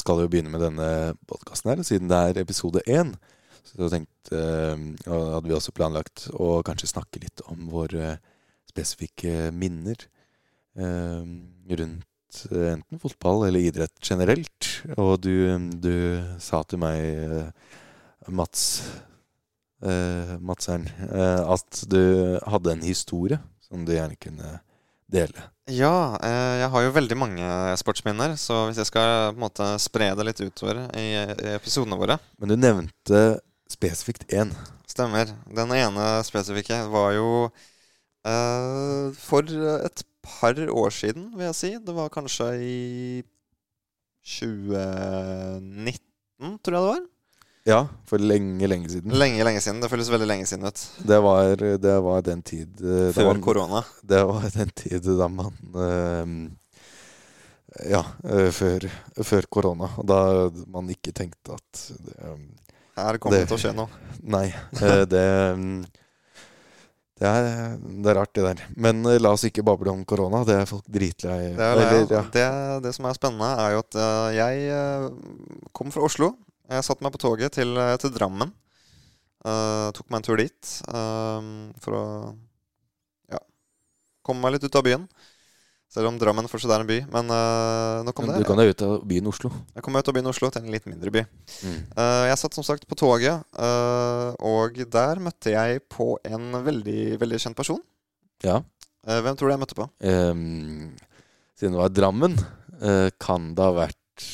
skal 0.00 0.22
jo 0.22 0.30
begynne 0.30 0.52
med 0.52 0.64
denne 0.64 0.88
podkasten 1.30 1.72
her, 1.72 1.82
siden 1.86 2.10
det 2.10 2.20
er 2.20 2.42
episode 2.42 2.82
én. 2.88 3.14
Så 3.66 3.90
tenkte, 3.92 4.36
ehm, 4.36 4.86
hadde 5.06 5.46
vi 5.46 5.56
også 5.56 5.74
planlagt 5.76 6.28
å 6.32 6.60
kanskje 6.66 6.90
snakke 6.90 7.20
litt 7.22 7.42
om 7.52 7.68
våre 7.70 8.16
spesifikke 8.70 9.50
minner 9.54 10.06
ehm, 10.78 11.36
rundt 11.68 12.40
eh, 12.50 12.72
enten 12.72 13.02
fotball 13.02 13.46
eller 13.48 13.68
idrett 13.68 13.94
generelt. 14.02 14.72
Og 14.96 15.20
du, 15.22 15.34
du 15.76 15.94
sa 16.42 16.64
til 16.64 16.82
meg, 16.82 17.04
eh, 17.04 17.78
Mats 18.30 18.64
eh, 19.82 20.36
Madseren, 20.40 20.88
eh, 21.10 21.40
at 21.44 21.84
du 21.90 22.02
hadde 22.46 22.74
en 22.74 22.84
historie 22.84 23.40
som 23.64 23.84
du 23.86 23.94
gjerne 23.94 24.18
kunne 24.20 24.58
dele. 25.12 25.44
Ja, 25.70 26.16
eh, 26.24 26.54
jeg 26.62 26.70
har 26.72 26.84
jo 26.84 26.96
veldig 26.96 27.16
mange 27.18 27.46
sportsminner, 27.78 28.34
så 28.40 28.54
hvis 28.68 28.80
jeg 28.80 28.88
skal 28.90 29.30
på 29.30 29.38
en 29.38 29.44
måte 29.44 29.66
spre 29.82 30.06
det 30.18 30.26
litt 30.26 30.42
utover 30.42 30.76
i, 30.98 31.08
i 31.14 31.54
episodene 31.54 31.98
våre 32.00 32.16
Men 32.40 32.50
du 32.50 32.56
nevnte 32.58 33.20
spesifikt 33.70 34.24
én. 34.34 34.50
Stemmer. 34.90 35.26
Den 35.54 35.70
ene 35.76 36.06
spesifikke 36.26 36.78
var 36.90 37.12
jo 37.14 37.28
eh, 38.26 39.12
for 39.18 39.42
et 39.76 40.02
par 40.26 40.54
år 40.58 40.90
siden, 40.94 41.30
vil 41.36 41.46
jeg 41.50 41.60
si. 41.60 41.70
Det 41.78 41.94
var 41.94 42.10
kanskje 42.12 42.46
i 42.66 43.22
2019, 44.26 46.58
tror 46.64 46.76
jeg 46.76 46.82
det 46.82 46.90
var. 46.90 47.02
Ja, 47.68 47.82
for 48.08 48.18
lenge, 48.18 48.64
lenge 48.70 48.88
siden. 48.88 49.12
Lenge, 49.20 49.44
lenge 49.44 49.60
siden. 49.60 49.82
Det 49.82 49.90
føles 49.92 50.08
veldig 50.08 50.26
lenge 50.30 50.46
siden 50.48 50.64
ut. 50.70 50.80
Det 51.04 51.18
var, 51.20 51.60
det 51.84 51.96
var 52.06 52.22
den 52.24 52.40
tid 52.46 52.80
eh, 52.80 53.10
Før 53.12 53.28
man- 53.34 53.42
korona. 53.44 53.82
Det 54.14 54.22
var 54.30 54.46
den 54.54 54.70
tid 54.80 55.04
da 55.18 55.28
man 55.28 55.52
uh, 55.76 56.32
Ja, 57.90 58.00
uh, 58.24 58.48
før, 58.56 58.88
før 59.22 59.46
korona. 59.52 59.90
Da 60.08 60.48
man 60.72 60.88
ikke 60.90 61.12
tenkte 61.12 61.58
at 61.60 61.84
det, 62.00 62.16
um, 62.24 62.46
Her 62.96 63.18
kommer 63.20 63.36
det 63.36 63.44
Det- 63.44 63.52
til 63.52 63.58
å 63.58 63.62
skje 63.66 63.76
noe. 63.76 64.04
Nei, 64.36 64.46
Uh, 64.80 65.04
det 65.04 65.26
um, 65.54 65.72
det 67.20 67.28
er, 67.28 67.74
det 67.76 68.08
er 68.08 68.16
rart, 68.16 68.30
det 68.32 68.42
der. 68.46 68.60
Men 68.80 69.02
la 69.20 69.34
oss 69.36 69.42
ikke 69.44 69.60
bable 69.68 69.92
om 69.92 70.06
korona. 70.08 70.38
Det 70.48 70.54
er 70.56 70.64
folk 70.64 70.86
dritlei 70.88 71.50
Det, 71.52 71.66
er, 71.66 71.80
det, 72.08 72.14
ja. 72.16 72.22
det, 72.32 72.44
det 72.86 72.92
som 72.96 73.04
er 73.10 73.18
spennende, 73.18 73.50
er 73.60 73.74
jo 73.74 73.82
at 73.84 73.98
jeg 74.32 75.10
kom 75.76 75.92
fra 75.92 76.06
Oslo. 76.08 76.30
Jeg 76.70 76.86
satte 76.86 77.02
meg 77.02 77.14
på 77.14 77.20
toget 77.22 77.56
til, 77.58 77.74
eh, 77.78 77.96
til 77.98 78.12
Drammen. 78.14 78.52
Uh, 79.40 79.88
tok 79.96 80.04
meg 80.12 80.20
en 80.20 80.24
tur 80.26 80.36
dit 80.36 80.70
uh, 80.92 81.40
for 81.80 81.96
å 81.96 82.02
ja, 83.32 83.38
komme 84.20 84.44
meg 84.44 84.58
litt 84.58 84.66
ut 84.68 84.76
av 84.76 84.84
byen. 84.84 85.06
Selv 85.90 86.10
om 86.10 86.18
Drammen 86.20 86.46
fortsatt 86.46 86.74
er 86.76 86.84
en 86.84 86.90
by. 86.90 86.98
Men 87.10 87.32
uh, 87.32 88.04
nå 88.06 88.14
kom 88.14 88.28
Men 88.28 88.36
det. 88.36 88.44
Du 88.44 88.50
kan 88.50 88.60
deg 88.60 88.70
ut 88.70 88.84
av 88.86 88.98
byen 89.10 89.30
Oslo. 89.32 89.50
Jeg 89.74 89.82
kom 89.82 89.96
meg 89.96 90.04
ut 90.04 90.12
av 90.12 90.18
byen 90.18 90.30
Oslo 90.30 90.52
til 90.52 90.62
en 90.62 90.74
litt 90.76 90.86
mindre 90.86 91.14
by. 91.16 91.24
Mm. 91.64 91.80
Jeg 92.30 92.38
satt 92.44 92.58
som 92.60 92.66
sagt 92.68 92.86
på 92.86 92.98
toget, 93.00 93.42
og 93.58 94.78
der 94.94 95.24
møtte 95.24 95.56
jeg 95.56 95.82
på 95.90 96.12
en 96.22 96.60
veldig, 96.68 97.00
veldig 97.18 97.40
kjent 97.42 97.58
person. 97.58 97.80
Ja. 98.46 98.60
Hvem 99.02 99.40
tror 99.40 99.50
du 99.50 99.54
jeg 99.56 99.62
møtte 99.64 99.78
på? 99.80 99.88
Um, 100.04 100.92
siden 101.58 101.74
det 101.74 101.82
var 101.82 101.96
Drammen, 101.96 102.38
kan 103.18 103.50
det 103.56 103.66
ha 103.66 103.74
vært 103.80 104.28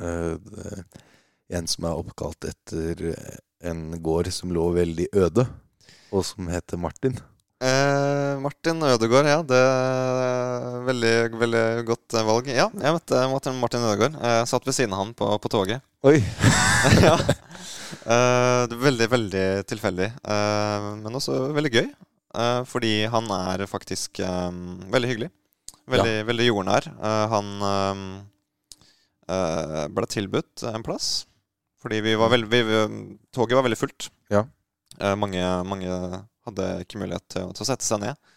en 0.00 1.68
som 1.70 1.84
er 1.88 2.00
oppkalt 2.00 2.44
etter 2.48 3.04
en 3.64 3.84
gård 4.04 4.28
som 4.34 4.50
lå 4.52 4.66
veldig 4.74 5.06
øde, 5.14 5.46
og 6.14 6.24
som 6.26 6.48
heter 6.52 6.80
Martin. 6.80 7.16
Eh, 7.64 8.34
Martin 8.42 8.82
Ødegaard, 8.84 9.28
ja. 9.30 9.38
Det 9.46 9.56
er 9.56 10.82
Veldig, 10.84 11.12
veldig 11.40 11.62
godt 11.88 12.16
eh, 12.18 12.24
valg. 12.26 12.48
Ja, 12.52 12.66
jeg 12.74 12.92
møtte 12.98 13.22
Martin, 13.30 13.56
Martin 13.62 13.86
Ødegaard. 13.86 14.18
Jeg 14.20 14.48
satt 14.50 14.66
ved 14.68 14.76
siden 14.76 14.92
av 14.92 15.00
han 15.00 15.14
på, 15.16 15.28
på 15.40 15.48
toget. 15.52 15.80
Oi! 16.04 16.18
ja. 17.06 17.14
Eh, 18.04 18.60
det 18.68 18.76
er 18.76 18.82
veldig, 18.82 19.08
veldig 19.14 19.46
tilfeldig. 19.70 20.10
eh, 20.28 20.88
men 21.06 21.16
også 21.16 21.38
veldig 21.56 21.72
gøy. 21.78 21.88
eh, 22.36 22.60
fordi 22.68 22.92
han 23.14 23.30
er 23.38 23.64
faktisk 23.70 24.20
eh, 24.20 24.50
veldig 24.92 25.12
hyggelig. 25.14 25.30
Veldig, 25.94 26.14
veldig 26.28 26.50
jordnær. 26.50 26.90
Eh, 26.90 27.24
han 27.32 27.50
eh, 27.70 28.04
eh, 28.04 28.04
ble 29.26 30.06
tilbudt 30.10 30.66
en 30.68 30.84
plass. 30.84 31.24
Fordi 31.84 32.00
vi 32.00 32.14
var 32.16 32.30
veldig, 32.32 32.48
vi, 32.64 32.78
toget 33.34 33.58
var 33.58 33.66
veldig 33.66 33.78
fullt. 33.78 34.08
Ja. 34.32 34.46
Eh, 34.98 35.16
mange, 35.20 35.42
mange 35.68 35.90
hadde 36.46 36.68
ikke 36.84 37.00
mulighet 37.02 37.26
til, 37.28 37.50
til 37.52 37.64
å 37.64 37.68
sette 37.68 37.84
seg 37.84 38.00
ned. 38.00 38.32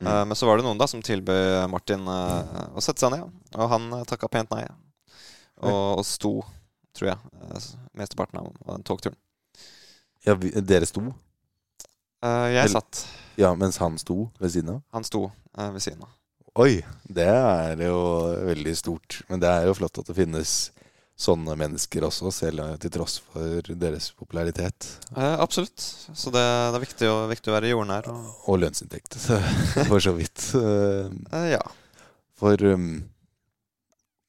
Mm. 0.00 0.08
Eh, 0.08 0.24
men 0.30 0.38
så 0.38 0.48
var 0.48 0.58
det 0.58 0.66
noen 0.66 0.80
da 0.80 0.88
som 0.90 1.02
tilbød 1.04 1.68
Martin 1.70 2.10
eh, 2.10 2.58
å 2.74 2.82
sette 2.82 3.04
seg 3.04 3.14
ned, 3.14 3.30
og 3.54 3.70
han 3.70 3.88
takka 4.08 4.30
pent 4.32 4.50
nei. 4.54 4.64
Og, 5.62 6.00
og 6.00 6.04
sto, 6.06 6.32
tror 6.94 7.12
jeg, 7.12 7.62
mesteparten 7.98 8.42
av 8.42 8.50
den 8.74 8.86
togturen. 8.86 9.18
Ja, 10.26 10.34
vi, 10.38 10.50
dere 10.66 10.86
sto? 10.90 11.02
Eh, 12.26 12.46
jeg 12.56 12.74
satt. 12.74 13.04
Ja, 13.38 13.52
mens 13.54 13.78
han 13.78 13.98
sto 14.02 14.24
ved 14.42 14.54
siden 14.54 14.74
av? 14.74 14.82
Han 14.94 15.06
sto 15.06 15.28
eh, 15.30 15.70
ved 15.70 15.86
siden 15.86 16.02
av. 16.02 16.17
Oi! 16.56 16.80
Det 17.08 17.26
er 17.28 17.80
jo 17.84 18.00
veldig 18.48 18.74
stort. 18.76 19.20
Men 19.28 19.42
det 19.42 19.50
er 19.50 19.68
jo 19.68 19.76
flott 19.78 20.00
at 20.00 20.08
det 20.10 20.16
finnes 20.16 20.54
sånne 21.18 21.56
mennesker 21.58 22.04
også, 22.06 22.30
selv 22.30 22.62
til 22.82 22.92
tross 22.94 23.18
for 23.32 23.72
deres 23.80 24.12
popularitet. 24.14 24.86
Eh, 25.16 25.34
absolutt. 25.42 25.82
Så 26.14 26.30
det, 26.30 26.44
det 26.44 26.78
er 26.78 26.84
viktig 26.84 27.10
å, 27.10 27.16
viktig 27.30 27.50
å 27.50 27.56
være 27.56 27.72
jordnær. 27.72 28.08
Og, 28.12 28.28
Og 28.52 28.60
lønnsinntekt, 28.62 29.18
for 29.90 29.98
så 30.04 30.14
vidt. 30.16 30.50
Eh, 30.54 31.10
eh, 31.40 31.48
ja. 31.56 31.62
For 32.38 32.62
um, 32.70 33.02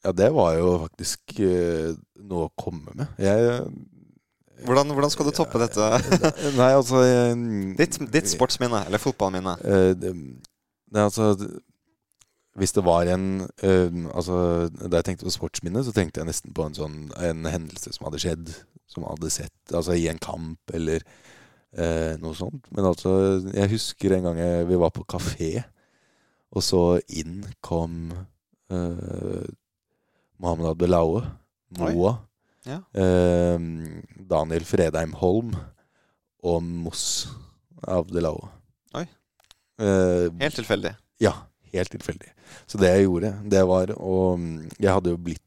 Ja, 0.02 0.14
det 0.16 0.32
var 0.34 0.56
jo 0.58 0.74
faktisk 0.88 1.38
uh, 1.44 1.94
noe 2.26 2.48
å 2.48 2.54
komme 2.58 2.96
med. 2.96 3.10
Jeg 3.22 3.62
hvordan, 4.66 4.90
hvordan 4.92 5.12
skal 5.14 5.28
du 5.30 5.32
toppe 5.32 5.60
dette? 5.62 5.86
Nei, 6.60 6.72
altså 6.74 7.04
jeg, 7.06 7.36
Ditt, 7.78 8.00
ditt 8.12 8.32
sportsminne, 8.32 8.82
eller 8.90 9.00
fotballminne. 9.00 9.54
Uh, 9.62 9.92
det, 9.96 10.12
det, 10.90 11.04
altså 11.06 11.30
Hvis 12.60 12.74
det 12.76 12.84
var 12.84 13.08
en 13.08 13.26
eh, 13.64 13.90
Altså, 14.14 14.36
Da 14.82 15.00
jeg 15.00 15.06
tenkte 15.08 15.28
på 15.28 15.34
sportsminne, 15.34 15.82
så 15.86 15.94
tenkte 15.96 16.20
jeg 16.22 16.28
nesten 16.30 16.54
på 16.56 16.66
en 16.68 16.76
sånn 16.78 16.98
En 17.24 17.46
hendelse 17.48 17.94
som 17.96 18.08
hadde 18.10 18.20
skjedd, 18.22 18.52
som 18.90 19.06
hadde 19.08 19.30
sett 19.32 19.74
altså 19.76 19.96
i 19.96 20.08
en 20.12 20.20
kamp, 20.20 20.60
eller 20.74 21.04
eh, 21.78 22.16
noe 22.22 22.34
sånt. 22.38 22.66
Men 22.74 22.88
altså, 22.90 23.12
jeg 23.54 23.70
husker 23.76 24.16
en 24.18 24.26
gang 24.30 24.40
jeg, 24.42 24.66
vi 24.72 24.80
var 24.82 24.90
på 24.96 25.04
kafé, 25.10 25.52
og 26.50 26.64
så 26.66 26.82
inn 27.14 27.44
kom 27.62 28.10
eh, 28.74 29.46
Mohammed 30.42 30.72
Abdelaue. 30.72 31.22
Moa, 31.78 32.16
Ja. 32.66 32.80
Daniel 34.30 34.66
Fredheim 34.66 35.14
Holm 35.22 35.54
og 36.44 36.64
Moss 36.66 37.28
Abdelaue. 37.86 38.50
Oi. 38.98 39.06
Helt 39.80 40.58
tilfeldig. 40.58 40.96
ja, 41.22 41.36
helt 41.74 41.94
tilfeldig. 41.94 42.34
Så 42.68 42.78
det 42.82 42.92
jeg 42.96 43.06
gjorde, 43.08 43.34
det 43.50 43.64
var 43.68 43.92
Og 43.98 44.40
jeg 44.80 44.92
hadde 44.94 45.10
jo 45.16 45.18
blitt 45.18 45.42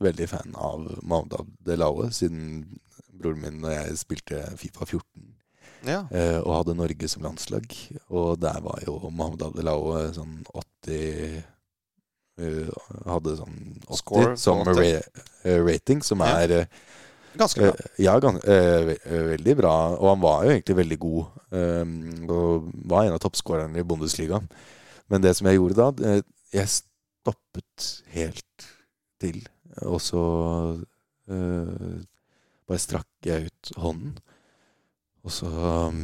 veldig 0.00 0.28
fan 0.30 0.54
av 0.56 0.84
Mohammed 1.02 1.34
Abdelaue 1.40 2.10
siden 2.14 2.78
broren 3.12 3.40
min 3.42 3.64
og 3.64 3.72
jeg 3.74 3.98
spilte 4.00 4.42
Fifa 4.58 4.86
14 4.86 5.02
Ja. 5.84 6.04
eh, 6.14 6.38
og 6.40 6.54
hadde 6.60 6.76
Norge 6.78 7.08
som 7.10 7.22
landslag. 7.26 7.66
Og 8.10 8.38
der 8.40 8.60
var 8.62 8.78
jo 8.86 8.98
Mohammed 9.10 9.42
Abdelaue 9.42 10.12
sånn 10.14 10.44
80 10.54 11.42
eh, 12.38 12.70
Hadde 13.06 13.36
sånn 13.38 13.58
80 13.88 13.98
Score 14.00 14.36
som 14.40 14.62
ra 14.66 14.84
eh, 14.86 15.58
rating, 15.62 16.02
som 16.02 16.20
Ja. 16.20 16.38
er 16.46 16.68
Ganske 17.36 17.60
bra. 17.64 17.86
Ja, 17.98 18.18
gans 18.20 18.42
ve 18.44 18.98
veldig 19.08 19.54
bra. 19.56 19.74
Og 19.96 20.08
han 20.10 20.20
var 20.20 20.44
jo 20.44 20.50
egentlig 20.52 20.76
veldig 20.76 20.98
god. 21.00 21.24
og 22.28 22.66
var 22.84 23.04
en 23.06 23.14
av 23.16 23.20
toppskårerne 23.20 23.78
i 23.80 23.82
Bundesliga. 23.82 24.40
Men 25.08 25.22
det 25.22 25.34
som 25.36 25.46
jeg 25.48 25.56
gjorde 25.56 25.74
da, 25.76 26.20
jeg 26.52 26.68
stoppet 26.68 27.88
helt 28.12 28.66
til. 29.22 29.40
Og 29.88 30.00
så 30.04 30.22
eh, 31.30 32.00
bare 32.68 32.82
strakk 32.82 33.28
jeg 33.28 33.48
ut 33.48 33.72
hånden. 33.80 34.16
Og 35.22 35.30
så 35.30 35.48
um, 35.88 36.00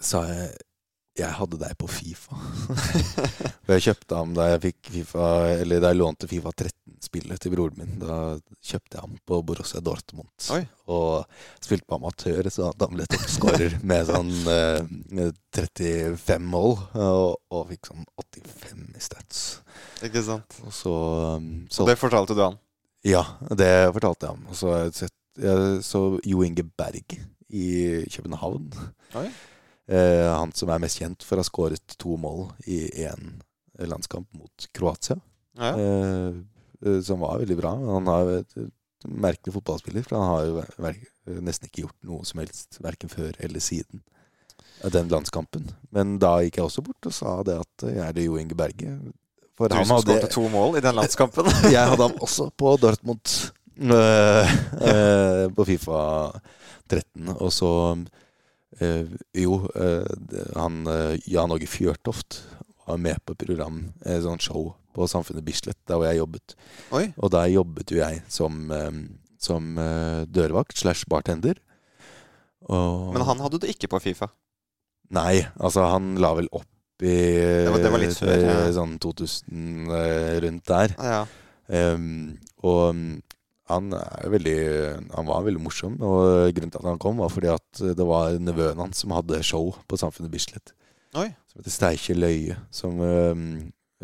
sa 0.00 0.22
jeg 0.24 0.54
jeg 1.22 1.36
hadde 1.38 1.58
deg 1.60 1.74
på 1.80 1.88
Fifa. 1.90 2.36
og 3.66 3.72
jeg 3.74 3.84
kjøpte 3.88 4.18
ham 4.18 4.34
da 4.36 4.48
jeg 4.52 4.60
fikk 4.66 4.90
Fifa 4.94 5.26
Eller 5.54 5.82
da 5.82 5.92
jeg 5.92 5.98
lånte 6.00 6.28
Fifa 6.30 6.52
13-spillet 6.52 7.42
til 7.42 7.54
broren 7.54 7.78
min. 7.80 7.96
Da 8.02 8.36
kjøpte 8.64 8.96
jeg 8.96 9.04
ham 9.04 9.16
på 9.28 9.40
Borussia 9.48 9.82
Dortmund. 9.84 10.30
Oi. 10.54 10.62
Og 10.90 11.26
spilte 11.64 11.88
på 11.88 11.98
amatør, 11.98 12.50
så 12.52 12.70
da 12.78 12.88
ble 12.90 13.04
jeg 13.04 13.12
toppskårer 13.16 13.76
med 13.90 14.08
sånn 14.08 14.32
eh, 14.54 14.80
med 15.18 15.36
35 15.56 16.48
mål. 16.54 16.78
Og, 16.94 17.36
og 17.54 17.68
fikk 17.72 17.92
sånn 17.92 18.08
85 18.16 18.86
i 18.94 19.04
stats. 19.04 19.44
Ikke 20.06 20.24
sant? 20.24 20.58
Og 20.64 20.74
så, 20.74 20.96
um, 21.36 21.52
så 21.70 21.84
Og 21.84 21.92
det 21.92 21.98
fortalte 22.00 22.38
du 22.38 22.44
han. 22.46 22.58
Ja, 23.06 23.22
det 23.54 23.72
fortalte 23.94 24.26
jeg 24.26 24.36
ham. 24.36 24.48
Og 24.50 24.58
så 24.58 24.74
jeg 25.38 25.82
så 25.86 26.00
Jo 26.26 26.42
Inge 26.42 26.64
Berg 26.76 27.14
i 27.48 27.68
København. 28.10 28.72
Oi. 29.16 29.28
Eh, 29.88 30.26
han 30.28 30.52
som 30.52 30.70
er 30.72 30.82
mest 30.82 31.00
kjent 31.00 31.24
for 31.24 31.38
å 31.38 31.44
ha 31.44 31.48
skåret 31.48 31.96
to 32.00 32.16
mål 32.20 32.50
i 32.68 32.82
én 33.06 33.38
landskamp 33.78 34.28
mot 34.36 34.68
Kroatia. 34.76 35.16
Ja. 35.58 35.72
Eh, 35.72 36.34
eh, 36.84 37.00
som 37.04 37.24
var 37.24 37.40
veldig 37.40 37.56
bra. 37.58 37.72
Han 37.94 38.10
har 38.10 38.34
et 38.40 38.58
merkelig 39.06 39.54
fotballspiller, 39.54 40.04
for 40.04 40.18
han 40.18 40.32
har 40.32 40.46
jo 40.48 41.40
nesten 41.44 41.68
ikke 41.68 41.86
gjort 41.86 42.08
noe 42.08 42.26
som 42.26 42.42
helst, 42.42 42.80
verken 42.82 43.12
før 43.12 43.36
eller 43.38 43.62
siden 43.62 44.02
av 44.84 44.92
den 44.94 45.10
landskampen. 45.10 45.70
Men 45.94 46.18
da 46.22 46.38
gikk 46.44 46.60
jeg 46.60 46.68
også 46.68 46.84
bort 46.86 47.08
og 47.08 47.14
sa 47.14 47.38
det 47.46 47.56
at 47.62 47.88
jeg 47.88 48.02
er 48.04 48.16
det 48.16 48.26
Jo 48.26 48.38
Inge 48.40 48.58
Berge. 48.58 48.98
For 49.58 49.70
Du 49.70 49.74
han 49.74 49.88
som 49.88 50.02
skårte 50.04 50.30
to 50.30 50.44
mål 50.52 50.78
i 50.78 50.82
den 50.84 50.98
landskampen. 50.98 51.48
jeg 51.74 51.94
hadde 51.94 52.04
ham 52.04 52.20
også 52.22 52.50
på 52.54 52.76
Dortmund 52.78 53.38
Øh, 53.78 54.46
øh, 54.90 55.54
på 55.54 55.64
Fifa 55.64 56.30
13. 56.90 57.28
Og 57.38 57.52
så 57.52 57.96
eh, 58.80 59.06
Jo, 59.34 59.60
eh, 59.74 60.04
han 60.56 60.86
eh, 60.86 61.16
Jan 61.26 61.50
Åge 61.54 61.66
Fjørtoft 61.70 62.42
var 62.88 62.96
med 62.98 63.18
på 63.24 63.32
et 63.36 63.42
program, 63.46 63.92
et 64.04 64.22
sånt 64.24 64.42
show 64.42 64.74
på 64.96 65.06
Samfunnet 65.08 65.44
Bislett, 65.44 65.78
der 65.86 65.98
hvor 66.00 66.06
jeg 66.08 66.18
jobbet. 66.18 66.54
Oi. 66.96 67.06
Og 67.18 67.30
der 67.30 67.50
jobbet 67.52 67.90
jo 67.92 67.98
jeg 68.00 68.22
som, 68.32 68.70
eh, 68.72 68.90
som 69.38 69.76
eh, 69.78 70.24
dørvakt 70.26 70.76
slash 70.80 71.04
bartender. 71.08 71.60
Og, 72.68 73.12
Men 73.14 73.22
han 73.28 73.40
hadde 73.44 73.60
du 73.62 73.66
ikke 73.70 73.88
på 73.92 74.00
Fifa. 74.02 74.28
Nei, 75.14 75.40
altså 75.56 75.86
han 75.88 76.16
la 76.20 76.34
vel 76.36 76.48
opp 76.52 76.66
i 77.00 77.06
Det 77.06 77.70
var- 77.70 77.78
det 77.78 77.92
var 77.92 78.00
før, 78.10 78.40
ja. 78.42 78.56
eh, 78.66 78.72
sånn 78.74 78.98
2000 78.98 79.90
eh, 79.94 80.40
rundt 80.42 80.64
der. 80.66 80.94
Ja. 80.98 81.26
um, 81.94 82.38
og 82.64 82.94
mm, 82.96 83.22
han 83.68 83.92
veldig 84.32 84.58
Han 85.14 85.28
var 85.28 85.46
veldig 85.46 85.62
morsom. 85.62 85.96
Og 86.04 86.52
grunnen 86.56 86.72
til 86.74 86.82
at 86.82 86.90
han 86.90 87.00
kom, 87.02 87.20
var 87.22 87.32
fordi 87.32 87.50
at 87.52 87.82
det 87.98 88.06
var 88.08 88.38
nevøen 88.42 88.80
hans 88.82 89.04
som 89.04 89.14
hadde 89.16 89.42
show 89.46 89.70
på 89.88 89.98
Samfunnet 90.00 90.32
Bislett. 90.32 90.74
Oi. 91.16 91.30
Som 91.48 91.60
heter 91.60 91.74
Steikje 91.74 92.16
Løye. 92.18 92.56
Som 92.74 93.00
um, 93.00 93.48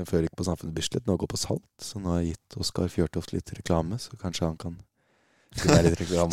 før 0.03 0.25
gikk 0.25 0.35
på 0.39 0.47
Samfunnet 0.47 0.75
Bislett, 0.77 1.07
nå 1.07 1.17
går 1.21 1.31
på 1.31 1.39
Salt. 1.39 1.69
Så 1.83 2.01
nå 2.03 2.15
har 2.15 2.23
jeg 2.23 2.35
gitt 2.35 2.59
Oskar 2.65 2.91
Fjørtoft 2.91 3.35
litt 3.35 3.53
reklame, 3.55 4.01
så 4.03 4.17
kanskje 4.21 4.49
han 4.49 4.59
kan. 4.61 4.81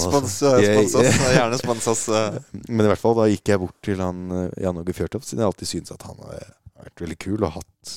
Spons, 0.02 0.40
eh, 0.50 0.64
spons 0.66 0.96
oss. 0.98 1.20
Gjerne 1.36 1.60
spons 1.62 1.88
oss. 1.92 2.08
eh. 2.10 2.40
Men 2.68 2.88
i 2.88 2.90
hvert 2.90 3.02
fall 3.04 3.20
da 3.20 3.28
gikk 3.30 3.52
jeg 3.54 3.62
bort 3.62 3.78
til 3.86 4.02
han 4.02 4.24
eh, 4.34 4.64
Jan 4.64 4.82
Åge 4.82 4.96
Fjørtoft, 4.98 5.28
siden 5.30 5.44
jeg 5.44 5.52
alltid 5.52 5.70
syns 5.70 5.94
at 5.94 6.08
han 6.08 6.18
har 6.26 6.48
vært 6.82 7.04
veldig 7.04 7.18
kul 7.22 7.46
og 7.46 7.54
hatt 7.60 7.92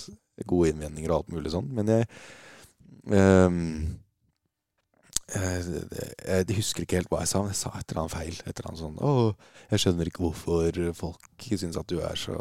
gode 0.51 0.75
innvendinger 0.75 1.15
og 1.15 1.23
alt 1.23 1.33
mulig 1.33 1.55
sånn. 1.55 1.71
Men 1.73 1.89
jeg 1.95 2.09
ehm, 3.15 3.63
jeg, 5.35 5.83
jeg 6.49 6.57
husker 6.59 6.85
ikke 6.85 6.99
helt 7.01 7.11
hva 7.13 7.23
jeg 7.23 7.31
sa, 7.31 7.43
men 7.43 7.53
jeg 7.53 7.61
sa 7.61 7.73
et 7.75 7.91
eller 7.91 8.03
annet 8.05 8.15
feil. 8.15 8.41
Et 8.45 8.53
eller 8.53 8.71
annet 8.71 8.83
sånn 8.83 8.99
Å, 9.03 9.13
jeg 9.73 9.83
skjønner 9.85 10.11
ikke 10.11 10.25
hvorfor 10.25 10.81
folk 10.99 11.47
syns 11.49 11.79
at 11.81 11.91
du 11.91 11.99
er 12.01 12.19
så 12.19 12.37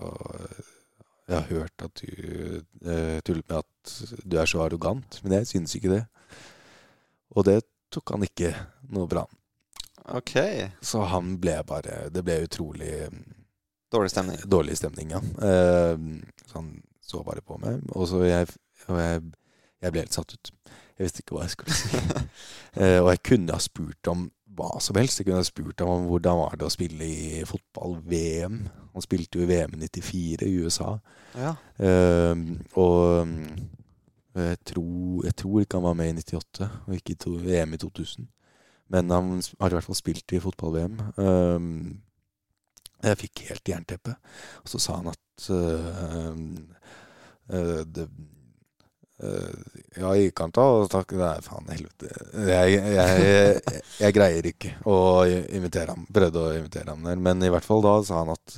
Jeg 1.30 1.36
har 1.36 1.48
hørt 1.50 1.86
at 1.86 2.02
du 2.04 2.64
uh, 2.86 3.20
tullet 3.26 3.46
med 3.48 3.60
at 3.62 3.94
du 4.24 4.38
er 4.40 4.50
så 4.50 4.66
arrogant, 4.66 5.20
men 5.24 5.40
jeg 5.40 5.52
syns 5.54 5.78
ikke 5.78 5.94
det. 5.94 6.04
Og 7.34 7.48
det 7.48 7.62
tok 7.94 8.16
han 8.16 8.26
ikke 8.28 8.52
noe 8.94 9.10
bra. 9.10 9.24
Ok. 10.14 10.36
Så 10.84 11.06
han 11.08 11.38
ble 11.40 11.56
bare 11.68 12.10
Det 12.12 12.26
ble 12.26 12.42
utrolig 12.44 12.96
Dårlig 13.94 14.10
stemning. 14.10 14.40
Dårlig 14.50 14.76
stemning, 14.80 15.12
ja. 15.14 15.20
Uh, 15.38 16.20
så 16.50 16.60
han 16.60 16.72
så 17.06 17.22
bare 17.24 17.44
på 17.46 17.60
meg. 17.62 17.84
Og 17.94 18.08
så 18.10 18.24
jeg, 18.26 18.48
og 18.90 18.98
jeg, 18.98 19.22
jeg 19.84 19.94
ble 19.94 20.02
helt 20.02 20.16
satt 20.16 20.34
ut. 20.34 20.52
Jeg 20.98 21.08
visste 21.08 21.24
ikke 21.24 21.38
hva 21.38 21.48
jeg 21.48 21.56
skulle 21.56 21.78
si. 21.78 22.00
uh, 22.78 23.00
og 23.04 23.12
jeg 23.14 23.22
kunne 23.30 23.56
ha 23.56 23.64
spurt 23.64 24.12
om 24.12 24.28
hva 24.54 24.70
som 24.84 24.98
helst. 25.00 25.20
Jeg 25.20 25.28
kunne 25.28 25.42
ha 25.42 25.48
spurt 25.48 25.82
om 25.86 26.08
hvordan 26.12 26.42
var 26.44 26.58
det 26.60 26.68
å 26.68 26.74
spille 26.74 27.08
i 27.10 27.44
fotball-VM. 27.50 28.60
Han 28.94 29.06
spilte 29.06 29.40
jo 29.40 29.48
i 29.48 29.50
VM 29.50 29.74
i 29.78 29.88
94 29.88 30.50
i 30.50 30.60
USA. 30.62 30.92
Ja. 31.38 31.56
Uh, 31.82 32.60
og 32.78 33.34
jeg 34.34 34.58
tror, 34.66 35.26
jeg 35.28 35.36
tror, 35.38 35.60
ikke 35.62 35.78
han 35.78 35.86
var 35.86 35.98
med 35.98 36.10
i 36.10 36.16
98, 36.22 36.70
og 36.88 36.96
ikke 36.98 37.14
i 37.14 37.36
VM 37.44 37.76
i 37.76 37.82
2000. 37.82 38.30
Men 38.94 39.10
han 39.14 39.30
har 39.60 39.70
i 39.70 39.78
hvert 39.78 39.86
fall 39.86 39.98
spilt 39.98 40.34
i 40.34 40.42
fotball-VM. 40.42 41.00
Um, 41.18 42.02
jeg 43.04 43.20
fikk 43.20 43.44
helt 43.50 43.70
jernteppe. 43.70 44.16
Og 44.64 44.72
så 44.74 44.82
sa 44.82 44.98
han 45.00 45.12
at 45.12 45.50
uh, 45.50 46.34
det, 47.86 48.08
Ja, 49.22 50.10
jeg 50.18 50.32
kan 50.36 50.52
ta 50.52 50.64
og 50.82 50.88
takke 50.92 51.16
Nei, 51.20 51.36
faen 51.46 51.70
helvete. 51.70 52.10
Jeg, 52.34 52.72
jeg, 52.74 52.96
jeg, 52.98 53.84
jeg, 54.02 54.16
greier 54.16 54.48
ikke 54.50 54.74
å 54.90 54.98
invitere 55.30 55.94
ham. 55.94 56.08
Prøvde 56.12 56.42
å 56.42 56.56
invitere 56.58 56.92
ham 56.96 57.06
der. 57.06 57.22
Men 57.22 57.46
i 57.46 57.52
hvert 57.54 57.68
fall 57.68 57.86
da 57.86 57.94
sa 58.04 58.24
han 58.24 58.34
at 58.34 58.58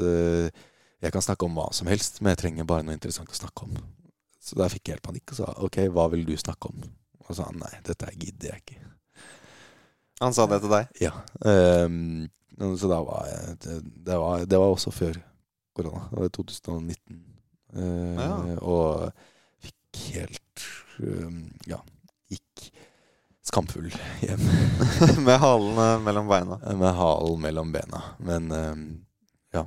jeg 1.05 1.13
kan 1.13 1.21
snakke 1.21 1.45
om 1.45 1.59
hva 1.59 1.67
som 1.75 1.89
helst, 1.91 2.21
men 2.21 2.33
jeg 2.33 2.41
trenger 2.41 2.67
bare 2.69 2.85
noe 2.87 2.95
interessant 2.95 3.29
å 3.29 3.37
snakke 3.37 3.67
om. 3.67 3.75
Så 4.41 4.57
da 4.57 4.69
fikk 4.71 4.89
jeg 4.89 4.97
helt 4.97 5.05
panikk 5.05 5.33
og 5.33 5.39
sa 5.39 5.51
OK, 5.65 5.79
hva 5.93 6.07
vil 6.13 6.25
du 6.25 6.35
snakke 6.37 6.71
om? 6.71 6.81
Og 7.25 7.29
så 7.31 7.39
sa 7.39 7.49
han 7.49 7.61
nei, 7.61 7.71
dette 7.85 8.11
gidder 8.13 8.51
jeg 8.53 8.63
ikke. 8.63 8.81
Han 10.21 10.35
sa 10.35 10.45
det 10.47 10.61
til 10.63 10.71
deg? 10.71 10.91
Ja. 11.01 11.11
Um, 11.43 12.27
så 12.79 12.87
da 12.87 13.01
var 13.03 13.25
jeg 13.27 13.55
det, 13.65 13.77
det, 14.07 14.17
var, 14.21 14.45
det 14.47 14.59
var 14.61 14.75
også 14.75 14.93
før 14.95 15.17
korona. 15.75 16.05
Det 16.11 16.21
var 16.21 16.35
2019. 16.37 17.23
Uh, 17.75 18.21
ja. 18.21 18.29
Og 18.61 19.09
fikk 19.95 20.15
helt 20.19 20.63
Ja, 21.67 21.81
gikk 22.31 22.69
skamfull 23.45 23.91
hjem. 24.23 24.41
Med 25.27 25.39
halen 25.39 26.03
mellom 26.03 26.27
beina? 26.27 26.59
Med 26.75 26.95
halen 26.97 27.41
mellom 27.41 27.71
bena. 27.71 28.01
Men 28.17 28.49
ja. 29.53 29.65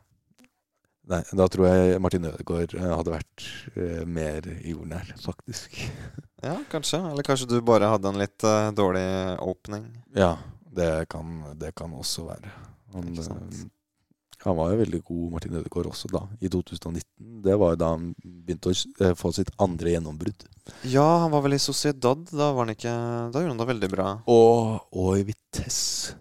Nei, 1.09 1.21
da 1.33 1.47
tror 1.49 1.69
jeg 1.69 2.01
Martin 2.03 2.27
Ødegaard 2.29 2.75
hadde 2.81 3.15
vært 3.15 3.45
uh, 3.77 4.03
mer 4.09 4.49
jordnær, 4.67 5.13
faktisk. 5.23 5.79
ja, 6.49 6.57
kanskje. 6.73 7.01
Eller 7.13 7.29
kanskje 7.29 7.49
du 7.53 7.59
bare 7.65 7.93
hadde 7.93 8.11
en 8.11 8.21
litt 8.21 8.49
dårlig 8.77 9.07
opening? 9.45 9.87
Ja, 10.17 10.35
det 10.75 11.07
kan, 11.13 11.39
det 11.61 11.77
kan 11.79 11.95
også 11.97 12.27
være. 12.29 12.51
Han, 12.97 13.13
han, 14.49 14.57
var 14.59 14.73
jo 14.73 14.81
veldig 14.81 15.01
god, 15.05 15.25
Martin 15.35 15.59
Ødegaard, 15.61 15.91
også 15.91 16.11
da, 16.13 16.23
i 16.41 16.51
2019. 16.53 17.03
Det 17.45 17.57
var 17.61 17.75
jo 17.75 17.81
da 17.81 17.91
han 17.95 18.07
begynte 18.23 18.73
å 18.73 19.13
få 19.19 19.33
sitt 19.37 19.53
andre 19.63 19.95
gjennombrudd. 19.95 20.47
Ja, 20.89 21.07
han 21.25 21.33
var 21.33 21.45
vel 21.47 21.57
i 21.57 21.63
Sociedad. 21.63 22.25
Da, 22.31 22.51
var 22.53 22.67
han 22.67 22.75
ikke, 22.75 22.95
da 23.33 23.43
gjorde 23.43 23.55
han 23.55 23.63
det 23.63 23.69
veldig 23.73 23.91
bra. 23.93 24.09
Og, 24.33 24.89
og 24.97 25.13
i 25.21 25.27
Vitesse. 25.31 26.17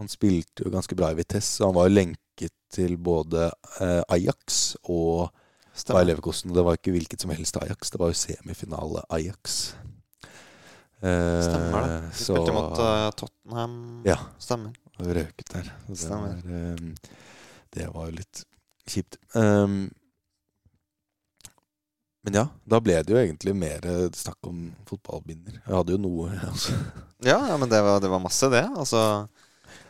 Han 0.00 0.08
spilte 0.08 0.64
jo 0.64 0.72
ganske 0.72 0.96
bra 0.96 1.10
i 1.12 1.18
Vitesse. 1.18 1.60
Han 1.66 1.76
var 1.76 1.90
jo 1.90 1.96
lenket 1.98 2.54
til 2.72 2.96
både 2.96 3.50
eh, 3.82 4.00
Ajax 4.08 4.62
og 4.88 5.28
Bayer 5.90 6.08
Leverkosten. 6.08 6.54
Det 6.56 6.64
var 6.64 6.78
ikke 6.78 6.94
hvilket 6.94 7.20
som 7.20 7.32
helst 7.34 7.58
Ajax. 7.60 7.92
Det 7.92 8.00
var 8.00 8.12
jo 8.12 8.16
semifinale 8.16 9.04
Ajax. 9.12 9.58
Eh, 11.00 11.40
Stemmer 11.44 11.84
det. 11.84 11.98
De 12.06 12.16
så, 12.16 12.32
spilte 12.32 12.56
mot 12.56 12.80
uh, 12.80 13.10
Tottenham. 13.16 13.76
Ja. 14.08 14.16
Stemmer 14.40 14.72
røket 15.00 15.52
der. 15.52 15.72
Det 15.86 16.08
var, 16.10 16.28
um, 16.44 16.94
det 17.76 17.88
var 17.94 18.08
jo 18.08 18.18
litt 18.18 18.42
kjipt. 18.90 19.18
Um, 19.34 19.90
men 22.26 22.36
ja, 22.36 22.46
da 22.68 22.80
ble 22.84 22.98
det 23.00 23.14
jo 23.14 23.20
egentlig 23.20 23.54
mer 23.56 23.84
snakk 24.16 24.48
om 24.50 24.66
fotballbinder. 24.88 25.60
Jeg 25.62 25.72
hadde 25.72 25.94
jo 25.96 26.00
noe. 26.02 26.32
Altså. 26.50 26.74
Ja, 27.24 27.38
ja, 27.48 27.56
men 27.60 27.70
det 27.70 27.80
var, 27.84 28.00
det 28.02 28.10
var, 28.12 28.20
masse, 28.22 28.48
det. 28.52 28.64
Altså 28.80 29.00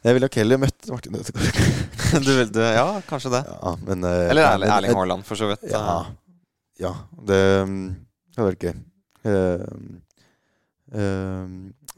Jeg 0.02 0.14
ville 0.16 0.26
nok 0.26 0.38
heller 0.38 0.60
møtt 0.62 0.90
Martin 0.90 1.18
Ødegaard. 1.18 2.54
du 2.54 2.60
ja, 2.62 2.86
kanskje 3.08 3.34
det. 3.34 3.42
Ja, 3.48 3.74
men, 3.86 4.06
uh, 4.06 4.28
Eller 4.30 4.46
Erling, 4.52 4.74
Erling 4.76 4.96
Haaland, 4.98 5.26
for 5.26 5.40
så 5.40 5.50
vidt. 5.50 5.66
Ja, 5.70 6.04
ja 6.80 6.94
det 7.26 7.40
hadde 8.36 8.50
vært 8.52 8.68
gøy. 8.68 8.78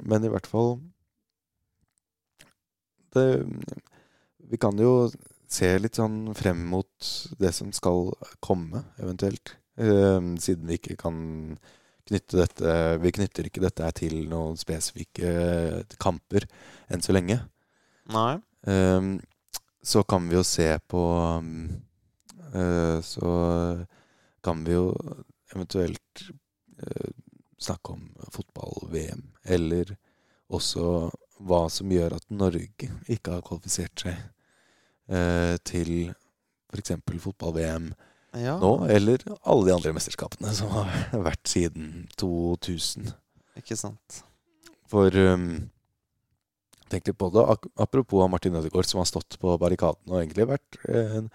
Men 0.02 0.24
i 0.26 0.30
hvert 0.32 0.48
fall 0.50 0.74
det, 3.14 3.26
Vi 4.50 4.58
kan 4.60 4.76
jo 4.80 5.10
se 5.52 5.68
litt 5.80 5.98
sånn 6.00 6.32
frem 6.36 6.64
mot 6.70 7.12
det 7.40 7.52
som 7.56 7.72
skal 7.76 8.10
komme, 8.44 8.84
eventuelt. 9.02 9.56
Uh, 9.80 10.34
siden 10.42 10.68
vi 10.68 10.78
ikke 10.78 10.98
kan 11.00 11.16
knytte 12.04 12.36
dette 12.36 12.72
Vi 13.00 13.12
knytter 13.16 13.46
ikke 13.48 13.62
dette 13.62 13.86
til 13.96 14.26
noen 14.28 14.58
spesifikke 14.60 15.30
kamper 16.02 16.44
enn 16.92 17.04
så 17.04 17.14
lenge. 17.16 17.38
Nei. 18.12 18.36
Uh, 18.68 19.16
så 19.82 20.04
kan 20.06 20.28
vi 20.28 20.36
jo 20.36 20.44
se 20.46 20.68
på 20.92 21.02
uh, 22.52 22.98
Så 23.02 23.32
kan 24.44 24.62
vi 24.66 24.76
jo 24.76 24.92
eventuelt 25.54 26.28
snakke 27.62 27.92
om 27.94 28.08
fotball-VM, 28.34 29.20
eller 29.54 29.92
også 30.50 31.12
hva 31.46 31.60
som 31.70 31.92
gjør 31.94 32.16
at 32.16 32.24
Norge 32.34 32.88
ikke 33.06 33.36
har 33.36 33.44
kvalifisert 33.46 34.02
seg 34.02 34.16
eh, 35.08 35.56
til 35.66 35.92
f.eks. 36.72 36.94
fotball-VM 37.24 37.90
ja. 38.38 38.56
nå, 38.60 38.72
eller 38.92 39.24
alle 39.42 39.68
de 39.68 39.74
andre 39.74 39.92
mesterskapene 39.96 40.52
som 40.56 40.72
har 40.72 40.92
vært 41.28 41.44
siden 41.50 42.06
2000. 42.20 43.12
Ikke 43.60 43.76
sant. 43.76 44.22
For 44.88 45.12
um, 45.12 45.50
tenk 46.92 47.08
litt 47.08 47.20
på 47.20 47.28
det. 47.34 47.44
Apropos 47.80 48.24
Martin 48.32 48.56
Ødegaard, 48.56 48.88
som 48.88 49.02
har 49.02 49.10
stått 49.10 49.36
på 49.40 49.58
barrikadene 49.60 50.14
og 50.14 50.22
egentlig 50.22 50.48
vært 50.54 50.80
en 50.88 51.28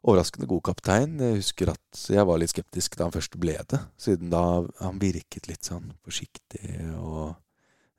overraskende 0.00 0.48
god 0.48 0.64
kaptein. 0.70 1.18
Jeg 1.20 1.42
husker 1.42 1.74
at 1.74 2.06
jeg 2.08 2.24
var 2.28 2.40
litt 2.40 2.52
skeptisk 2.52 2.96
da 2.96 3.08
han 3.08 3.14
først 3.16 3.36
ble 3.40 3.58
det, 3.72 3.82
siden 4.00 4.32
da 4.32 4.44
han 4.80 5.00
virket 5.00 5.48
litt 5.50 5.68
sånn 5.68 5.92
forsiktig 6.04 6.64
og 6.96 7.34
Eh, 7.34 7.49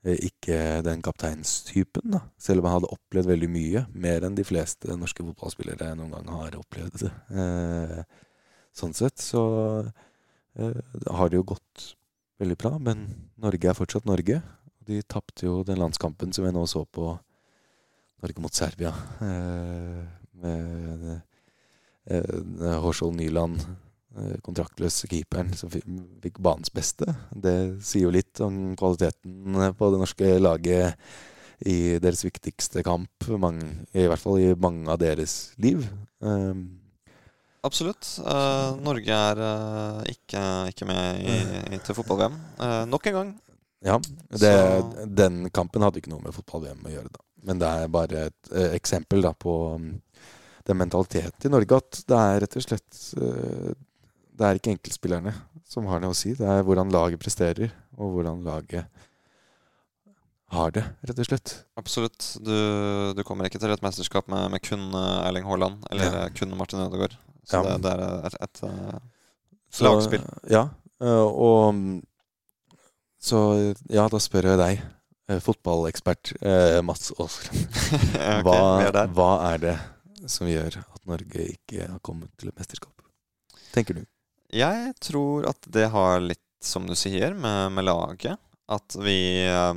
ikke 0.02 0.82
den 0.82 1.02
kapteinstypen, 1.04 2.10
da. 2.16 2.24
Selv 2.40 2.62
om 2.62 2.68
han 2.68 2.76
hadde 2.80 2.90
opplevd 2.94 3.30
veldig 3.30 3.48
mye. 3.52 3.84
Mer 3.94 4.26
enn 4.26 4.34
de 4.38 4.44
fleste 4.46 4.96
norske 4.98 5.22
fotballspillere 5.22 5.92
noen 5.98 6.10
gang 6.16 6.30
har 6.34 6.56
opplevd. 6.58 7.04
Eh, 7.06 8.00
sånn 8.74 8.96
sett 8.98 9.22
så 9.22 9.42
eh, 10.58 10.80
har 11.06 11.30
det 11.30 11.38
jo 11.38 11.46
gått 11.54 11.92
veldig 12.42 12.58
bra, 12.58 12.72
men 12.82 13.06
Norge 13.42 13.70
er 13.70 13.78
fortsatt 13.78 14.08
Norge. 14.10 14.40
De 14.82 14.98
tapte 15.06 15.46
jo 15.46 15.60
den 15.66 15.78
landskampen 15.78 16.34
som 16.34 16.48
jeg 16.48 16.56
nå 16.56 16.66
så 16.66 16.82
på 16.82 17.12
Norge 18.22 18.42
mot 18.42 18.58
Serbia. 18.58 18.90
Eh, 19.22 20.02
med 20.42 21.08
eh, 22.10 22.82
Horshol 22.82 23.14
Nyland 23.14 23.62
Eh, 23.62 23.91
kontraktløse 24.44 25.08
keeperen 25.08 25.54
som 25.56 25.70
fikk 25.72 26.40
banens 26.42 26.72
beste. 26.74 27.06
Det 27.32 27.54
sier 27.84 28.06
jo 28.06 28.14
litt 28.14 28.40
om 28.44 28.74
kvaliteten 28.78 29.72
på 29.78 29.92
det 29.92 30.00
norske 30.02 30.34
laget 30.40 30.98
i 31.68 31.98
deres 32.02 32.24
viktigste 32.24 32.82
kamp, 32.86 33.28
mange, 33.40 33.66
i 33.94 34.06
hvert 34.10 34.20
fall 34.20 34.40
i 34.42 34.52
mange 34.58 34.90
av 34.90 35.00
deres 35.02 35.52
liv. 35.62 35.84
Um, 36.18 36.82
Absolutt. 37.62 38.16
Uh, 38.18 38.74
Norge 38.82 39.14
er 39.14 39.38
uh, 39.38 40.00
ikke, 40.10 40.42
ikke, 40.72 40.88
med 40.88 41.22
i, 41.22 41.36
i, 41.76 41.78
til 41.78 41.94
fotball-VM. 41.94 42.38
Uh, 42.58 42.82
nok 42.90 43.06
en 43.06 43.18
gang. 43.18 43.34
Ja. 43.86 43.98
Det, 44.30 44.54
den 45.14 45.44
kampen 45.54 45.84
hadde 45.86 46.02
ikke 46.02 46.10
noe 46.10 46.24
med 46.24 46.34
fotball-VM 46.34 46.82
å 46.88 46.94
gjøre, 46.96 47.12
da. 47.14 47.22
Men 47.42 47.58
det 47.58 47.70
er 47.74 47.94
bare 47.94 48.26
et 48.28 48.52
eksempel 48.70 49.22
da, 49.22 49.32
på 49.34 49.54
um, 49.78 49.86
den 50.66 50.78
mentaliteten 50.78 51.48
i 51.48 51.50
Norge 51.50 51.78
at 51.78 52.02
det 52.06 52.18
er 52.18 52.36
rett 52.44 52.58
og 52.58 52.66
slett 52.66 53.00
det 54.38 54.48
er 54.48 54.58
ikke 54.58 54.74
enkeltspillerne 54.74 55.32
som 55.68 55.86
har 55.90 56.02
noe 56.02 56.12
å 56.14 56.16
si. 56.16 56.34
Det 56.36 56.46
er 56.48 56.64
hvordan 56.66 56.92
laget 56.92 57.20
presterer, 57.22 57.72
og 57.96 58.16
hvordan 58.16 58.44
laget 58.46 58.88
har 60.52 60.72
det, 60.74 60.82
rett 61.08 61.20
og 61.22 61.28
slett. 61.28 61.54
Absolutt. 61.80 62.26
Du, 62.44 62.52
du 63.16 63.22
kommer 63.24 63.48
ikke 63.48 63.60
til 63.62 63.72
et 63.72 63.84
mesterskap 63.84 64.28
med, 64.32 64.50
med 64.52 64.60
kun 64.64 64.90
eh, 64.92 65.26
Erling 65.28 65.46
Haaland 65.48 65.86
eller 65.90 66.16
ja. 66.18 66.24
kun 66.36 66.52
Martin 66.58 66.82
Ødegaard. 66.84 67.16
Så 67.48 67.62
ja. 67.62 67.62
det, 67.64 67.78
det, 67.86 67.92
er 67.92 68.26
et, 68.28 68.36
et, 68.36 68.42
et 68.44 68.64
eh, 68.68 68.98
så, 69.72 69.86
lagspill. 69.86 70.26
Ja, 70.52 70.66
eh, 71.00 71.24
og 71.24 71.80
så 73.22 73.40
ja, 73.88 74.04
da 74.12 74.20
spør 74.20 74.52
jeg 74.52 74.60
deg. 74.60 74.84
eh, 75.30 75.40
fotballekspert 75.40 76.34
eh, 76.42 76.80
Mats 76.84 77.14
Aasrud. 77.16 77.56
Hva, 78.44 79.06
hva 79.14 79.30
er 79.52 79.62
det 79.62 79.76
som 80.30 80.50
gjør 80.50 80.82
at 80.82 81.06
Norge 81.08 81.48
ikke 81.54 81.86
har 81.86 82.00
kommet 82.04 82.30
til 82.38 82.52
et 82.52 82.58
mesterskap? 82.60 82.92
Tenker 83.72 83.96
du? 83.96 84.04
Jeg 84.52 84.94
tror 85.00 85.46
at 85.48 85.68
det 85.72 85.88
har 85.94 86.20
litt, 86.20 86.40
som 86.62 86.84
du 86.86 86.94
sier, 86.98 87.32
med, 87.34 87.72
med 87.72 87.86
laget. 87.88 88.40
At 88.70 88.96
vi 89.00 89.44
eh, 89.48 89.74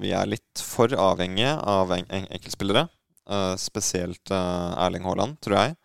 Vi 0.00 0.12
er 0.12 0.28
litt 0.28 0.60
for 0.60 0.92
avhengige 0.92 1.54
av 1.60 1.92
en, 1.92 2.06
en, 2.08 2.28
enkeltspillere. 2.32 2.88
Uh, 3.26 3.56
spesielt 3.58 4.30
eh, 4.30 4.72
Erling 4.84 5.06
Haaland, 5.06 5.40
tror 5.42 5.58
jeg. 5.60 5.76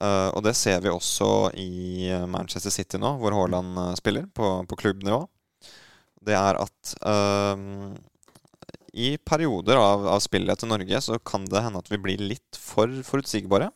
Og 0.00 0.40
det 0.40 0.54
ser 0.56 0.78
vi 0.80 0.88
også 0.88 1.50
i 1.60 2.08
Manchester 2.24 2.72
City 2.72 2.96
nå, 2.96 3.10
hvor 3.20 3.34
Haaland 3.36 3.98
spiller, 3.98 4.24
på, 4.32 4.46
på 4.64 4.78
klubbnivå. 4.80 5.18
Det 6.24 6.36
er 6.36 6.56
at 6.56 6.94
ehm, 7.04 7.92
i 8.92 9.10
perioder 9.18 9.76
av, 9.76 10.06
av 10.16 10.22
spillet 10.24 10.60
til 10.60 10.70
Norge 10.72 11.02
så 11.04 11.18
kan 11.20 11.44
det 11.52 11.62
hende 11.66 11.80
at 11.84 11.90
vi 11.92 12.00
blir 12.00 12.24
litt 12.32 12.58
for 12.58 12.90
forutsigbare. 13.06 13.70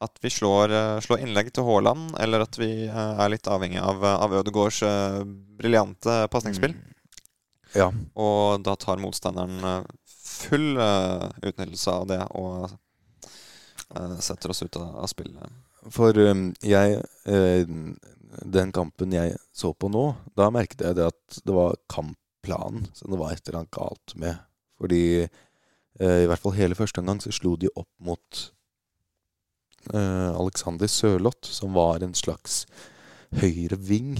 At 0.00 0.20
vi 0.22 0.30
slår, 0.30 0.72
eh, 0.76 1.00
slår 1.04 1.24
innlegg 1.24 1.50
til 1.54 1.66
Haaland, 1.66 2.14
eller 2.22 2.44
at 2.46 2.58
vi 2.60 2.70
eh, 2.86 2.94
er 2.94 3.32
litt 3.32 3.50
avhengig 3.50 3.80
av, 3.82 4.04
av 4.04 4.36
Ødegaards 4.40 4.82
uh, 4.86 5.24
briljante 5.60 6.22
pasningsspill. 6.32 6.76
Ja. 7.74 7.90
Og 8.18 8.62
da 8.66 8.74
tar 8.78 9.02
motstanderen 9.02 9.58
eh, 9.64 9.82
full 10.10 10.78
uh, 10.78 11.28
utnyttelse 11.42 11.92
av 11.92 12.06
det 12.10 12.20
og 12.38 12.70
uh, 12.70 14.16
setter 14.22 14.54
oss 14.54 14.62
ut 14.64 14.78
av, 14.80 14.88
av 15.04 15.10
spillet. 15.10 15.58
For 15.88 16.16
um, 16.18 16.50
jeg 16.60 16.98
eh, 17.24 17.70
Den 18.52 18.72
kampen 18.74 19.14
jeg 19.14 19.38
så 19.56 19.72
på 19.74 19.88
nå, 19.90 20.10
da 20.38 20.50
merket 20.54 20.84
jeg 20.84 20.98
det 20.98 21.08
at 21.10 21.40
det 21.46 21.54
var 21.56 21.78
kampplanen 21.90 22.84
som 22.94 23.10
det 23.10 23.18
var 23.20 23.32
et 23.34 23.42
eller 23.46 23.62
annet 23.62 23.74
galt 23.74 24.14
med. 24.20 24.38
Fordi 24.80 25.04
eh, 25.24 26.20
i 26.24 26.28
hvert 26.30 26.42
fall 26.42 26.54
hele 26.54 26.78
første 26.78 27.02
omgang 27.02 27.18
så 27.24 27.32
slo 27.34 27.56
de 27.58 27.72
opp 27.74 27.90
mot 27.98 28.42
eh, 29.92 30.30
Alexander 30.30 30.90
Sørloth, 30.90 31.50
som 31.50 31.74
var 31.76 32.04
en 32.04 32.14
slags 32.18 32.64
høyre 33.40 33.78
ving. 33.78 34.16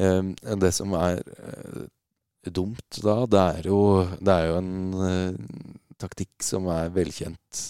Eh, 0.00 0.22
det 0.62 0.72
som 0.74 0.94
er 0.98 1.20
eh, 1.22 1.84
dumt 2.50 3.02
da, 3.04 3.22
det 3.30 3.42
er 3.58 3.68
jo, 3.70 3.80
det 4.18 4.34
er 4.34 4.48
jo 4.50 4.56
en 4.60 4.72
eh, 5.08 5.42
taktikk 6.02 6.42
som 6.42 6.66
er 6.72 6.90
velkjent 6.90 7.60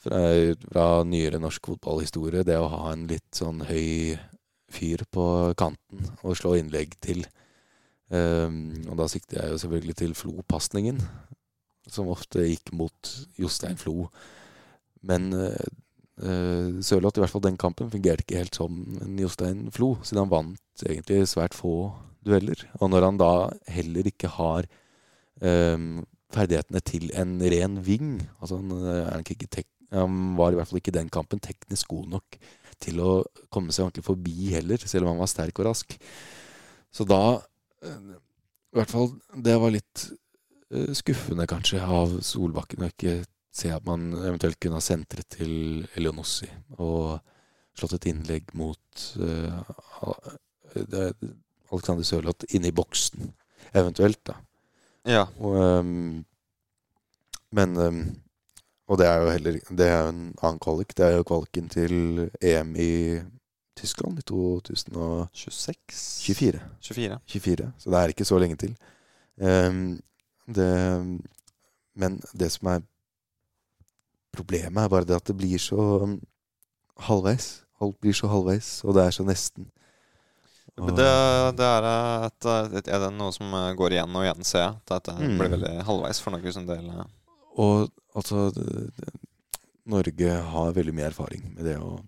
fra, 0.00 0.18
fra 0.66 0.88
nyere 1.08 1.40
norsk 1.40 1.70
fotballhistorie. 1.72 2.44
Det 2.44 2.58
å 2.60 2.68
ha 2.68 2.90
en 2.92 3.06
litt 3.08 3.38
sånn 3.38 3.62
høy 3.64 4.18
fyr 4.70 5.04
på 5.10 5.24
kanten 5.58 6.10
og 6.20 6.36
slå 6.38 6.58
innlegg 6.60 6.98
til. 7.02 7.24
Um, 8.10 8.74
og 8.90 8.98
da 8.98 9.06
sikter 9.10 9.38
jeg 9.38 9.52
jo 9.52 9.58
selvfølgelig 9.62 9.96
til 10.00 10.14
Flo-pasningen, 10.18 10.98
som 11.90 12.10
ofte 12.10 12.42
gikk 12.42 12.72
mot 12.76 13.12
Jostein 13.38 13.78
Flo. 13.78 14.08
Men 15.06 15.30
uh, 15.32 16.80
Sørloth, 16.84 17.16
i 17.16 17.22
hvert 17.22 17.32
fall 17.32 17.46
den 17.46 17.58
kampen, 17.60 17.90
fungerte 17.92 18.24
ikke 18.24 18.42
helt 18.42 18.58
som 18.58 18.80
Jostein 19.20 19.68
Flo, 19.72 19.94
siden 20.04 20.24
han 20.24 20.32
vant 20.32 20.84
egentlig 20.84 21.24
svært 21.30 21.56
få 21.56 21.74
dueller. 22.26 22.66
Og 22.80 22.92
når 22.92 23.06
han 23.08 23.20
da 23.20 23.32
heller 23.72 24.10
ikke 24.10 24.28
har 24.34 24.68
um, 25.40 26.02
ferdighetene 26.30 26.82
til 26.86 27.08
en 27.18 27.38
ren 27.42 27.80
ving 27.82 28.20
altså 28.38 28.60
han, 28.60 28.74
han 29.90 30.18
var 30.38 30.52
i 30.52 30.58
hvert 30.58 30.70
fall 30.70 30.78
ikke 30.78 30.94
den 30.94 31.08
kampen 31.10 31.40
teknisk 31.42 31.90
god 31.90 32.12
nok 32.12 32.36
til 32.80 33.00
å 33.02 33.14
komme 33.52 33.74
seg 33.74 33.88
ordentlig 33.88 34.06
forbi 34.06 34.52
heller, 34.54 34.80
selv 34.84 35.08
om 35.08 35.14
han 35.14 35.24
var 35.24 35.32
sterk 35.32 35.58
og 35.60 35.66
rask. 35.72 35.96
Så 36.92 37.04
da 37.08 37.40
I 37.80 38.76
hvert 38.78 38.90
fall 38.90 39.12
Det 39.42 39.56
var 39.62 39.72
litt 39.74 40.06
skuffende, 40.94 41.48
kanskje, 41.50 41.80
av 41.82 42.20
Solbakken 42.22 42.84
å 42.84 42.90
ikke 42.92 43.24
se 43.52 43.70
at 43.74 43.86
man 43.86 44.12
eventuelt 44.14 44.60
kunne 44.62 44.78
ha 44.78 44.84
sentret 44.84 45.26
til 45.34 45.86
Elionossi 45.98 46.48
og 46.78 47.18
slått 47.78 47.96
et 47.98 48.10
innlegg 48.12 48.52
mot 48.58 49.04
uh, 49.18 49.60
Alexander 51.70 52.06
Sørloth 52.06 52.46
inne 52.54 52.70
i 52.70 52.74
boksen, 52.74 53.32
eventuelt, 53.74 54.20
da. 54.26 54.36
Ja. 55.08 55.24
Og, 55.40 55.56
um, 55.80 56.24
men 57.56 57.76
um, 57.78 58.02
Og 58.90 58.98
det 58.98 59.06
er 59.06 59.22
jo 59.22 59.30
heller 59.30 59.56
Det 59.78 59.86
er 59.86 60.00
jo 60.02 60.08
en 60.10 60.34
annen 60.42 60.58
kvalik. 60.60 60.92
Det 60.98 61.06
er 61.06 61.16
jo 61.16 61.24
kvaliken 61.26 61.68
til 61.72 62.30
EM 62.42 62.74
i 62.76 63.20
Tyskland 63.78 64.18
i 64.18 64.22
2026 64.28 65.80
24. 66.26 66.60
24. 66.82 67.18
24. 67.26 67.72
Så 67.78 67.90
det 67.90 67.98
er 67.98 68.12
ikke 68.12 68.28
så 68.28 68.38
lenge 68.38 68.56
til. 68.60 68.76
Um, 69.40 70.00
det, 70.46 70.70
men 71.94 72.20
det 72.34 72.50
som 72.52 72.68
er 72.74 72.82
problemet, 74.34 74.78
er 74.84 74.92
bare 74.92 75.08
det 75.08 75.16
at 75.18 75.26
det 75.30 75.36
blir 75.38 75.58
så 75.62 75.78
um, 76.04 76.16
halvveis. 77.08 77.62
Alt 77.80 77.96
blir 78.02 78.16
så 78.16 78.28
halvveis, 78.30 78.68
og 78.84 78.96
det 78.96 79.06
er 79.06 79.16
så 79.16 79.24
nesten. 79.26 79.70
Og 80.80 80.92
Det, 80.96 81.06
det 81.58 81.66
er, 81.66 81.86
et, 82.28 82.46
et, 82.78 82.88
er 82.88 83.02
det 83.02 83.10
noe 83.16 83.32
som 83.34 83.50
går 83.76 83.96
igjen 83.96 84.14
og 84.16 84.24
igjen, 84.24 84.44
ser 84.46 84.62
jeg. 84.62 84.76
At 84.96 85.08
det 85.10 85.16
Mm. 85.18 85.34
blir 85.40 85.50
veldig 85.56 85.72
halvveis 85.84 86.20
for 86.22 86.52
sin 86.52 86.66
del. 86.68 86.86
Og 87.60 87.90
altså 88.14 88.46
Norge 89.90 90.30
har 90.52 90.72
veldig 90.72 90.94
mye 90.94 91.08
erfaring 91.10 91.42
med 91.56 91.66
det 91.66 91.76
å 91.80 91.98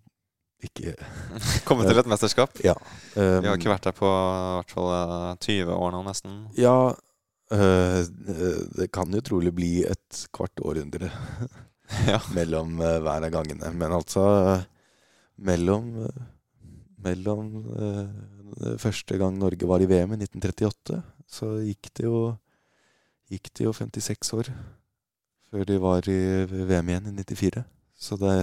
ikke 0.62 0.94
Komme 1.66 1.84
til 1.88 1.98
et 1.98 2.06
mesterskap. 2.06 2.60
Ja. 2.62 2.76
Vi 3.16 3.48
har 3.48 3.56
ikke 3.58 3.72
vært 3.72 3.88
der 3.88 3.96
på 3.96 4.06
i 4.06 4.60
hvert 4.60 4.70
fall 4.76 4.92
eh, 4.94 5.32
20 5.42 5.72
år 5.74 5.96
nå, 5.96 6.04
nesten. 6.06 6.44
Ja, 6.56 6.94
Uh, 7.52 8.00
det 8.78 8.86
kan 8.96 9.12
jo 9.12 9.20
trolig 9.20 9.50
bli 9.52 9.82
et 9.84 10.22
kvart 10.32 10.56
århundre 10.64 11.10
Ja. 12.12 12.18
mellom 12.34 12.78
uh, 12.80 12.98
hver 13.04 13.26
av 13.26 13.32
gangene. 13.34 13.72
Men 13.76 13.96
altså 13.96 14.22
mellom 15.36 15.96
uh, 16.06 16.22
Mellom 17.02 17.48
første 18.78 19.16
gang 19.18 19.34
Norge 19.34 19.66
var 19.66 19.82
i 19.82 19.88
VM 19.90 20.12
i 20.14 20.20
1938, 20.20 21.00
så 21.26 21.48
gikk 21.66 21.88
det 21.98 22.04
jo 22.06 22.18
Gikk 23.32 23.48
det 23.58 23.64
jo 23.64 23.72
56 23.74 24.30
år 24.36 24.50
før 25.50 25.66
de 25.66 25.78
var 25.82 26.06
i 26.06 26.18
VM 26.46 26.92
igjen 26.92 27.08
i 27.10 27.24
94. 27.24 27.64
Så 27.98 28.20
det, 28.20 28.36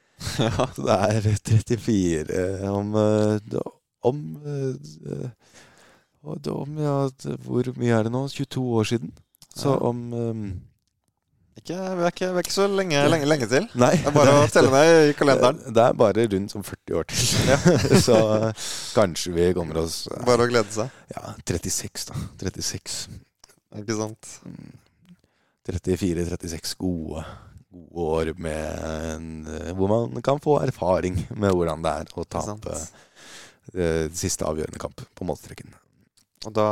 ja. 0.40 0.68
det 0.78 0.96
er 0.96 1.28
34 1.36 2.70
om 2.72 2.96
Om 4.08 4.22
og 6.22 6.48
om 6.52 6.78
ja, 6.80 6.96
Hvor 7.44 7.70
mye 7.76 7.98
er 7.98 8.06
det 8.06 8.12
nå? 8.12 8.24
22 8.28 8.64
år 8.80 8.88
siden. 8.88 9.12
Så 9.54 9.74
om 9.74 10.12
øhm, 10.14 10.60
Ikke, 11.58 11.74
vi, 11.74 12.02
er 12.06 12.12
ikke, 12.12 12.28
vi 12.30 12.38
er 12.38 12.46
ikke 12.46 12.54
så 12.54 12.66
lenge, 12.70 13.00
lenge, 13.10 13.26
lenge 13.26 13.48
til. 13.50 13.64
Nei. 13.82 13.94
Det 13.98 14.10
er 14.10 14.14
bare 14.14 14.34
å 14.38 14.44
telle 14.52 14.70
ned 14.72 15.10
i 15.10 15.14
kalenderen. 15.18 15.58
Det 15.74 15.84
er 15.84 15.96
bare 15.98 16.26
rundt 16.34 16.54
som 16.54 16.64
40 16.66 16.98
år 17.00 17.08
til. 17.10 17.22
så 18.06 18.18
øh, 18.36 18.66
kanskje 18.94 19.32
vi 19.34 19.48
kommer 19.56 19.80
oss 19.82 20.04
øh, 20.12 20.20
Bare 20.28 20.46
å 20.46 20.50
glede 20.50 20.70
seg. 20.74 20.92
Ja, 21.14 21.34
36, 21.42 22.06
da. 22.12 22.20
36. 22.44 23.18
Ikke 23.82 23.98
sant? 23.98 24.30
Mm. 24.46 24.76
34-36 25.68 26.76
gode, 26.80 27.24
gode 27.68 28.06
år 28.06 28.32
med 28.40 28.86
en, 29.12 29.28
øh, 29.52 29.72
hvor 29.76 29.90
man 29.92 30.24
kan 30.24 30.40
få 30.40 30.60
erfaring 30.64 31.18
med 31.36 31.52
hvordan 31.52 31.84
det 31.84 31.92
er 32.04 32.14
å 32.16 32.24
tape 32.24 32.76
øh, 33.74 34.06
siste 34.16 34.46
avgjørende 34.48 34.80
kamp 34.80 35.02
på 35.18 35.28
målstreken. 35.28 35.74
Og 36.46 36.54
da 36.56 36.68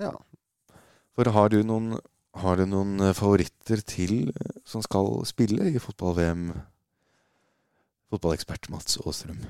Ja. 0.00 0.12
For 1.18 1.28
har 1.34 1.50
du 1.52 1.58
noen, 1.66 1.96
har 2.38 2.60
du 2.60 2.66
noen 2.68 3.00
øh, 3.00 3.14
favoritter 3.16 3.82
til 3.86 4.30
øh, 4.30 4.52
som 4.68 4.82
skal 4.84 5.24
spille 5.28 5.72
i 5.72 5.82
fotball-VM? 5.82 6.52
Fotballekspert 8.10 8.70
Mats 8.70 8.98
Aastrøm. 9.04 9.42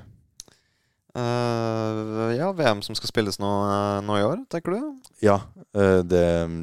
Uh, 1.11 2.31
ja, 2.37 2.51
VM 2.55 2.79
som 2.85 2.95
skal 2.95 3.09
spilles 3.09 3.35
nå, 3.41 3.49
eh, 3.67 3.97
nå 4.05 4.15
i 4.15 4.23
år, 4.23 4.45
tenker 4.53 4.77
du? 4.77 4.91
Ja, 5.19 5.41
det 6.07 6.21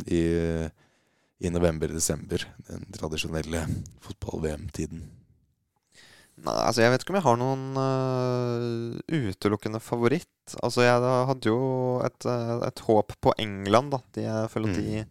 i, 0.09 0.22
i 1.44 1.52
november-desember. 1.52 2.46
Den 2.70 2.87
tradisjonelle 2.96 3.66
fotball-VM-tiden. 4.07 5.02
Nei, 6.46 6.54
altså 6.54 6.85
Jeg 6.85 6.92
vet 6.92 7.04
ikke 7.04 7.14
om 7.14 7.18
jeg 7.18 7.26
har 7.26 7.38
noen 7.40 7.62
uh, 7.78 8.98
utelukkende 9.11 9.81
favoritt. 9.83 10.54
Altså 10.62 10.85
Jeg 10.87 11.14
hadde 11.31 11.50
jo 11.50 11.62
et, 12.07 12.26
eh, 12.31 12.52
et 12.68 12.85
håp 12.87 13.14
på 13.24 13.35
England. 13.42 13.92
da 13.94 14.00
de, 14.14 14.26
Jeg 14.26 14.52
føler 14.52 14.70
at 14.70 14.78
de, 14.78 15.02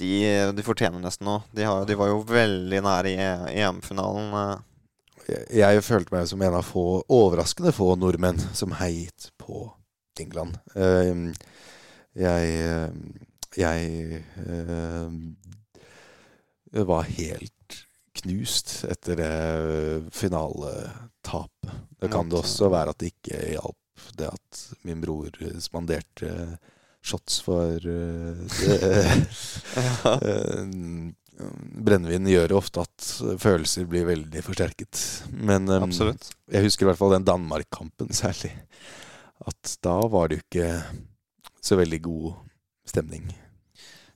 de, 0.00 0.12
de 0.56 0.64
fortjener 0.66 1.02
nesten 1.02 1.28
nå. 1.28 1.36
De, 1.56 1.64
har, 1.68 1.84
de 1.88 1.96
var 2.00 2.10
jo 2.10 2.22
veldig 2.28 2.82
nære 2.86 3.12
i 3.14 3.28
EM-finalen. 3.62 4.34
eh. 4.40 4.66
Jeg, 5.30 5.46
jeg 5.60 5.84
følte 5.86 6.16
meg 6.16 6.26
som 6.26 6.42
en 6.42 6.56
av 6.58 6.66
få, 6.66 6.84
overraskende 7.12 7.72
få 7.76 7.92
nordmenn 8.00 8.40
som 8.56 8.74
heiet 8.80 9.30
på 9.38 9.68
England. 10.20 10.58
Eh, 10.74 11.12
jeg 12.18 12.90
jeg 13.58 14.22
eh, 14.46 15.10
var 16.86 17.02
helt 17.02 17.78
knust 18.20 18.84
etter 18.90 19.16
det 19.18 20.10
finaletapet. 20.14 21.70
Det 22.00 22.10
kan 22.12 22.30
det 22.30 22.38
også 22.38 22.70
være 22.72 22.94
at 22.94 23.00
det 23.00 23.12
ikke 23.14 23.40
hjalp 23.56 23.76
det 24.16 24.28
at 24.30 24.60
min 24.86 25.00
bror 25.02 25.34
spanderte 25.60 26.30
shots 27.02 27.40
for 27.40 27.80
uh, 27.86 28.36
Ja. 29.80 30.18
Brennevin 31.80 32.26
gjør 32.28 32.52
jo 32.52 32.58
ofte 32.60 32.82
at 32.84 33.06
følelser 33.40 33.86
blir 33.88 34.04
veldig 34.08 34.42
forsterket. 34.44 35.00
Men 35.32 35.68
um, 35.72 35.88
jeg 35.88 36.64
husker 36.66 36.84
i 36.84 36.90
hvert 36.90 37.00
fall 37.00 37.14
den 37.14 37.24
Danmark-kampen 37.24 38.12
særlig. 38.12 38.52
At 39.48 39.76
da 39.84 39.96
var 40.12 40.28
det 40.28 40.36
jo 40.36 40.44
ikke 40.44 40.72
så 41.64 41.78
veldig 41.80 42.00
god 42.04 42.26
stemning. 42.88 43.30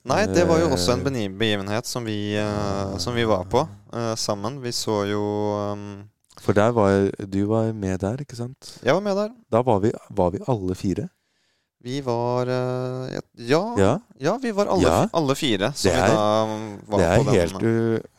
Nei, 0.05 0.19
det 0.29 0.43
var 0.45 0.61
jo 0.61 0.69
også 0.75 0.93
en 0.93 1.05
begivenhet 1.07 1.89
som 1.89 2.05
vi, 2.05 2.37
uh, 2.37 2.93
som 3.01 3.17
vi 3.17 3.25
var 3.25 3.47
på 3.49 3.65
sammen. 4.21 4.61
Vi 4.61 4.75
så 4.75 5.01
jo 5.09 5.23
um, 5.73 6.03
For 6.37 6.53
der 6.53 6.75
var 6.77 7.09
du 7.25 7.41
var 7.49 7.73
med 7.73 8.03
der, 8.05 8.21
ikke 8.21 8.37
sant? 8.37 8.75
Jeg 8.85 8.93
var 8.93 9.01
med 9.01 9.17
der. 9.17 9.33
Da 9.49 9.65
var 9.65 9.81
vi, 9.81 9.95
var 10.13 10.35
vi 10.35 10.45
alle 10.45 10.77
fire. 10.77 11.09
Vi 11.85 11.99
var 12.01 12.49
eh, 12.49 13.19
Ja, 13.45 13.61
ja. 13.77 13.91
Ja, 14.19 14.37
vi 14.41 14.51
var 14.57 14.65
alle, 14.73 14.87
Ja. 14.89 15.09
alle 15.13 15.35
fire. 15.37 15.69
Det 15.77 15.93
er- 15.93 16.77
det 16.89 17.03
er 17.05 17.23
helt 17.33 17.61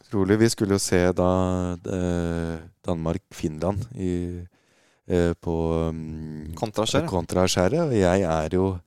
utrolig. 0.07 0.39
Vi 0.39 0.49
skulle 0.53 0.77
jo 0.77 0.79
se 0.83 1.01
da 1.13 1.31
eh, 1.75 2.59
Danmark-Finland 2.87 3.89
eh, 3.99 5.33
på 5.41 5.57
um, 5.91 6.53
kontraskjæret. 6.59 7.09
Kontraskjæret. 7.11 7.81
Og 7.89 7.95
jeg 7.99 8.23
er 8.23 8.49
jo 8.55 8.79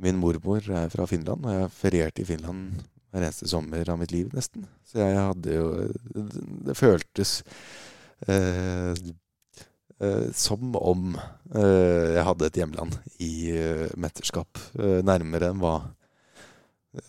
Min 0.00 0.14
mormor 0.16 0.62
er 0.70 0.88
fra 0.88 1.06
Finland, 1.10 1.42
og 1.44 1.50
jeg 1.52 1.70
ferierte 1.74 2.22
i 2.22 2.24
Finland 2.24 2.68
hver 3.10 3.24
eneste 3.24 3.48
sommer 3.50 3.88
av 3.90 3.98
mitt 3.98 4.12
liv, 4.12 4.28
nesten. 4.32 4.62
Så 4.86 5.00
jeg 5.02 5.16
hadde 5.18 5.56
jo 5.56 5.72
Det, 6.14 6.42
det 6.68 6.76
føltes 6.78 7.42
eh, 8.28 8.92
eh, 8.92 8.94
som 10.34 10.74
om 10.78 11.14
eh, 11.54 12.14
jeg 12.16 12.26
hadde 12.28 12.46
et 12.50 12.58
hjemland 12.60 12.98
i 13.24 13.32
eh, 13.50 13.86
mesterskap. 13.98 14.60
Eh, 14.78 15.00
nærmere 15.06 15.50
enn 15.50 15.58
hva 15.62 15.72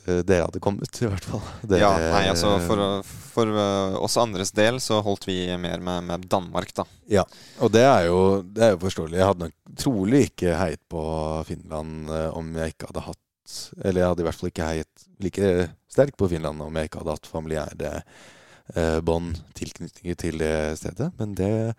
eh, 0.07 0.21
dere 0.25 0.47
hadde 0.47 0.61
kommet, 0.63 0.89
i 1.01 1.07
hvert 1.09 1.27
fall. 1.29 1.43
Dere, 1.63 1.81
Ja, 1.83 1.91
nei, 2.15 2.23
altså 2.31 2.55
for, 2.65 2.81
for 3.05 3.53
eh, 3.53 3.99
oss 4.01 4.17
andres 4.21 4.51
del 4.57 4.81
så 4.83 4.99
holdt 5.05 5.29
vi 5.29 5.37
mer 5.61 5.79
med, 5.85 6.07
med 6.09 6.25
Danmark, 6.31 6.73
da. 6.75 6.87
Ja, 7.09 7.25
Og 7.61 7.71
det 7.75 7.85
er, 7.85 8.07
jo, 8.09 8.19
det 8.43 8.65
er 8.65 8.73
jo 8.75 8.81
forståelig. 8.87 9.19
Jeg 9.21 9.29
hadde 9.31 9.47
nok 9.47 9.77
trolig 9.79 10.25
ikke 10.31 10.57
heiet 10.59 10.81
på 10.91 11.03
Finland 11.47 12.09
eh, 12.09 12.27
om 12.37 12.51
jeg 12.57 12.73
ikke 12.73 12.89
hadde 12.91 13.05
hatt 13.11 13.25
Eller 13.85 14.01
jeg 14.03 14.09
hadde 14.11 14.21
i 14.21 14.27
hvert 14.27 14.37
fall 14.41 14.49
ikke 14.51 14.67
heiet 14.73 15.07
like 15.23 15.47
sterkt 15.89 16.17
på 16.19 16.27
Finland 16.29 16.61
om 16.61 16.75
jeg 16.77 16.89
ikke 16.89 16.99
hadde 17.01 17.15
hatt 17.15 17.29
familiære 17.29 17.93
eh, 18.75 18.99
bånd, 19.05 19.39
tilknytninger 19.57 20.15
til 20.21 20.37
det 20.41 20.53
stedet. 20.81 21.09
Men 21.17 21.33
det 21.37 21.49
eh, 21.71 21.73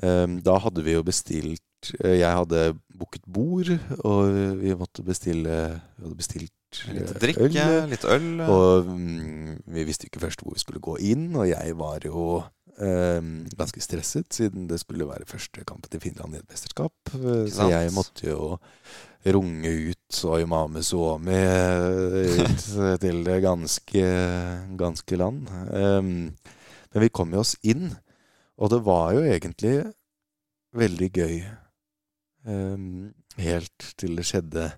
Da 0.00 0.54
hadde 0.64 0.82
vi 0.86 0.94
jo 0.96 1.02
bestilt 1.04 1.90
eh, 2.04 2.16
Jeg 2.20 2.32
hadde 2.38 2.60
booket 3.00 3.24
bord, 3.28 3.68
og 4.04 4.32
vi 4.60 4.74
måtte 4.76 5.04
bestille 5.04 5.58
Vi 5.98 6.04
hadde 6.06 6.16
bestilt 6.18 6.80
eh, 6.86 6.94
Litt 7.00 7.12
drikke, 7.20 7.66
litt 7.90 8.04
øl. 8.06 8.28
og 8.46 8.86
mm, 8.88 9.58
vi 9.74 9.84
visste 9.88 10.06
ikke 10.08 10.22
først 10.22 10.40
hvor 10.44 10.54
vi 10.54 10.62
skulle 10.62 10.80
gå 10.84 10.96
inn, 11.12 11.30
og 11.36 11.48
jeg 11.50 11.74
var 11.80 12.04
jo 12.06 12.26
eh, 12.78 13.20
ganske 13.58 13.82
stresset, 13.82 14.28
siden 14.32 14.68
det 14.70 14.78
skulle 14.84 15.08
være 15.08 15.26
første 15.28 15.64
kampen 15.66 15.90
til 15.90 16.00
Finland 16.04 16.36
i 16.36 16.40
et 16.40 16.48
mesterskap. 16.52 16.94
Eh, 17.18 17.48
Så 17.50 17.66
jeg 17.72 17.90
måtte 17.96 18.28
jo 18.30 18.54
runge 19.34 19.68
ut 19.90 20.20
Oimame 20.30 20.80
Suomi 20.86 21.34
eh, 21.34 22.38
ut 22.40 22.68
til 23.02 23.18
det 23.26 23.40
ganske, 23.44 24.04
ganske 24.80 25.18
land. 25.20 25.50
Eh, 25.74 26.00
men 26.00 27.02
vi 27.04 27.10
kom 27.12 27.34
jo 27.34 27.42
oss 27.42 27.56
inn, 27.66 27.90
og 28.60 28.70
det 28.74 28.78
var 28.86 29.14
jo 29.16 29.24
egentlig 29.24 29.74
veldig 30.76 31.10
gøy. 31.16 31.40
um, 32.46 33.10
helt 33.40 33.92
til 33.98 34.16
det 34.20 34.26
skjedde 34.28 34.70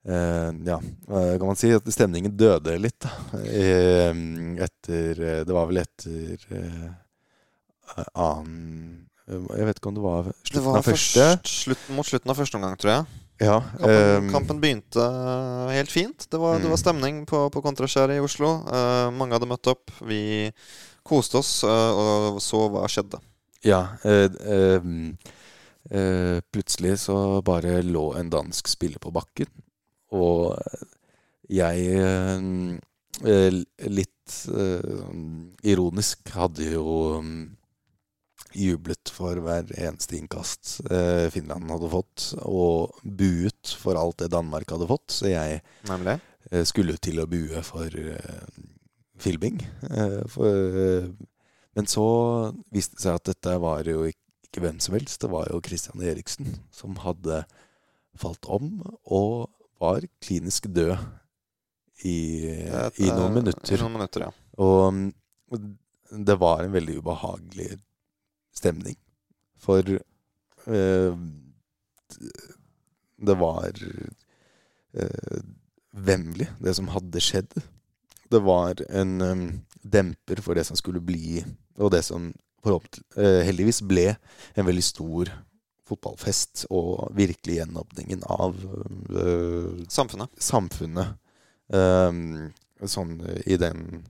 Uh, 0.00 0.48
ja, 0.64 0.78
kan 1.36 1.42
man 1.44 1.58
si? 1.60 1.68
At 1.76 1.84
stemningen 1.92 2.32
døde 2.32 2.72
litt, 2.80 2.96
da. 3.04 3.10
Eh, 3.44 4.16
etter 4.64 5.18
eh, 5.20 5.40
Det 5.44 5.52
var 5.52 5.66
vel 5.68 5.82
etter 5.82 6.40
eh, 6.56 8.06
annen 8.16 9.04
Jeg 9.28 9.66
vet 9.68 9.76
ikke 9.82 9.90
om 9.92 9.98
det 9.98 10.04
var 10.06 10.30
det 10.32 10.62
var 10.64 10.78
av 10.80 10.86
første. 10.88 11.26
først, 11.36 11.52
slutten, 11.66 11.94
mot 11.98 12.08
slutten 12.08 12.32
av 12.32 12.40
første 12.40 12.56
omgang, 12.56 12.78
tror 12.80 12.92
jeg. 12.94 13.04
Ja, 13.44 13.58
Kampen, 13.76 14.30
kampen 14.32 14.62
begynte 14.64 15.04
eh, 15.04 15.74
helt 15.76 15.92
fint. 15.92 16.24
Det 16.32 16.40
var, 16.40 16.56
det 16.56 16.64
Mm. 16.64 16.72
var 16.72 16.80
stemning 16.80 17.20
på, 17.28 17.44
på 17.52 17.62
Kontraskjæret 17.68 18.16
i 18.16 18.24
Oslo. 18.24 18.54
Mange 19.20 19.36
hadde 19.36 19.48
møtt 19.52 19.68
opp. 19.70 19.92
Vi 20.08 20.48
koste 21.10 21.40
oss, 21.40 21.52
eh, 21.66 22.00
og 22.00 22.40
så 22.44 22.64
hva 22.70 22.86
skjedde. 22.90 23.20
ja 23.66 23.80
eh, 24.08 24.30
eh, 24.54 24.90
eh, 25.90 26.38
plutselig 26.52 26.98
så 27.06 27.42
bare 27.44 27.80
lå 27.82 28.06
en 28.16 28.30
dansk 28.32 28.68
spiller 28.70 29.02
på 29.02 29.12
bakken, 29.14 29.50
og 30.16 30.56
jeg 31.50 31.86
eh, 31.98 33.62
litt 33.90 34.16
ironisk 35.66 36.28
hadde 36.30 36.68
jo 36.70 36.92
mm, 37.18 37.40
jublet 38.54 39.10
for 39.10 39.40
hver 39.42 39.66
eneste 39.74 40.14
innkast 40.14 40.76
Finland 41.34 41.66
hadde 41.74 41.90
fått, 41.90 42.28
og 42.46 42.94
buet 43.02 43.72
for 43.82 43.98
alt 43.98 44.22
det 44.22 44.30
Danmark 44.30 44.70
hadde 44.70 44.86
fått. 44.86 45.10
Så 45.10 45.32
jeg 45.32 45.58
Nemlig. 45.90 46.20
skulle 46.70 46.94
til 47.02 47.18
å 47.20 47.26
bue 47.28 47.64
for 47.66 47.98
filming. 49.20 49.60
Eh, 49.90 50.20
eh, 50.48 51.10
men 51.76 51.88
så 51.88 52.06
viste 52.74 52.98
det 52.98 53.04
seg 53.04 53.18
at 53.18 53.30
dette 53.30 53.56
var 53.62 53.86
jo 53.88 54.04
ikke, 54.08 54.62
hvem 54.64 54.80
som 54.82 54.96
helst. 54.96 55.20
Det 55.22 55.30
var 55.30 55.50
jo 55.52 55.62
Christian 55.62 56.02
Eriksen 56.02 56.56
som 56.74 56.98
hadde 57.04 57.44
falt 58.18 58.48
om 58.50 58.80
og 59.06 59.50
var 59.80 60.04
klinisk 60.20 60.66
død 60.74 60.96
i, 62.04 62.16
i 62.50 63.10
noen 63.12 63.30
eh, 63.30 63.36
minutter. 63.38 63.80
Noen 63.84 63.94
minutter, 63.98 64.26
ja. 64.26 64.32
Og 64.60 65.60
det 66.10 66.36
var 66.40 66.64
en 66.64 66.74
veldig 66.74 66.98
ubehagelig 67.00 67.70
stemning. 68.56 68.98
For 69.60 69.86
eh, 69.86 71.20
det 73.20 73.36
var 73.40 73.82
eh, 74.96 75.40
vemmelig, 75.92 76.48
det 76.58 76.74
som 76.78 76.90
hadde 76.94 77.22
skjedd. 77.24 77.60
Det 78.30 78.40
var 78.44 78.80
en 78.88 79.20
um, 79.20 79.44
demper 79.82 80.42
for 80.44 80.54
det 80.58 80.64
som 80.68 80.78
skulle 80.78 81.02
bli, 81.02 81.42
og 81.80 81.90
det 81.94 82.04
som 82.06 82.30
eh, 82.30 83.40
heldigvis 83.46 83.80
ble 83.88 84.12
en 84.54 84.68
veldig 84.68 84.84
stor 84.84 85.32
fotballfest 85.90 86.66
og 86.70 87.10
virkelig 87.16 87.58
gjenåpningen 87.58 88.22
av 88.30 88.54
uh, 89.10 89.80
Samfunnet. 89.90 90.30
samfunnet. 90.38 91.16
Um, 91.70 92.50
sånn 92.86 93.18
i 93.46 93.58
den, 93.60 94.04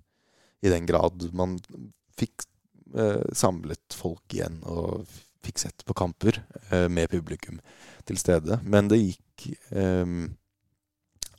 i 0.64 0.70
den 0.72 0.86
grad 0.88 1.26
man 1.36 1.58
fikk 2.16 2.44
uh, 2.96 3.24
samlet 3.36 3.96
folk 3.96 4.36
igjen 4.36 4.60
og 4.68 5.08
fikk 5.44 5.62
sett 5.62 5.84
på 5.88 5.96
kamper 5.96 6.42
uh, 6.70 6.88
med 6.92 7.10
publikum 7.12 7.60
til 8.08 8.20
stede. 8.20 8.60
Men 8.64 8.90
det 8.92 9.00
gikk 9.00 9.50
um, 9.72 10.36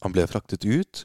Han 0.02 0.14
ble 0.16 0.26
fraktet 0.26 0.66
ut, 0.66 1.04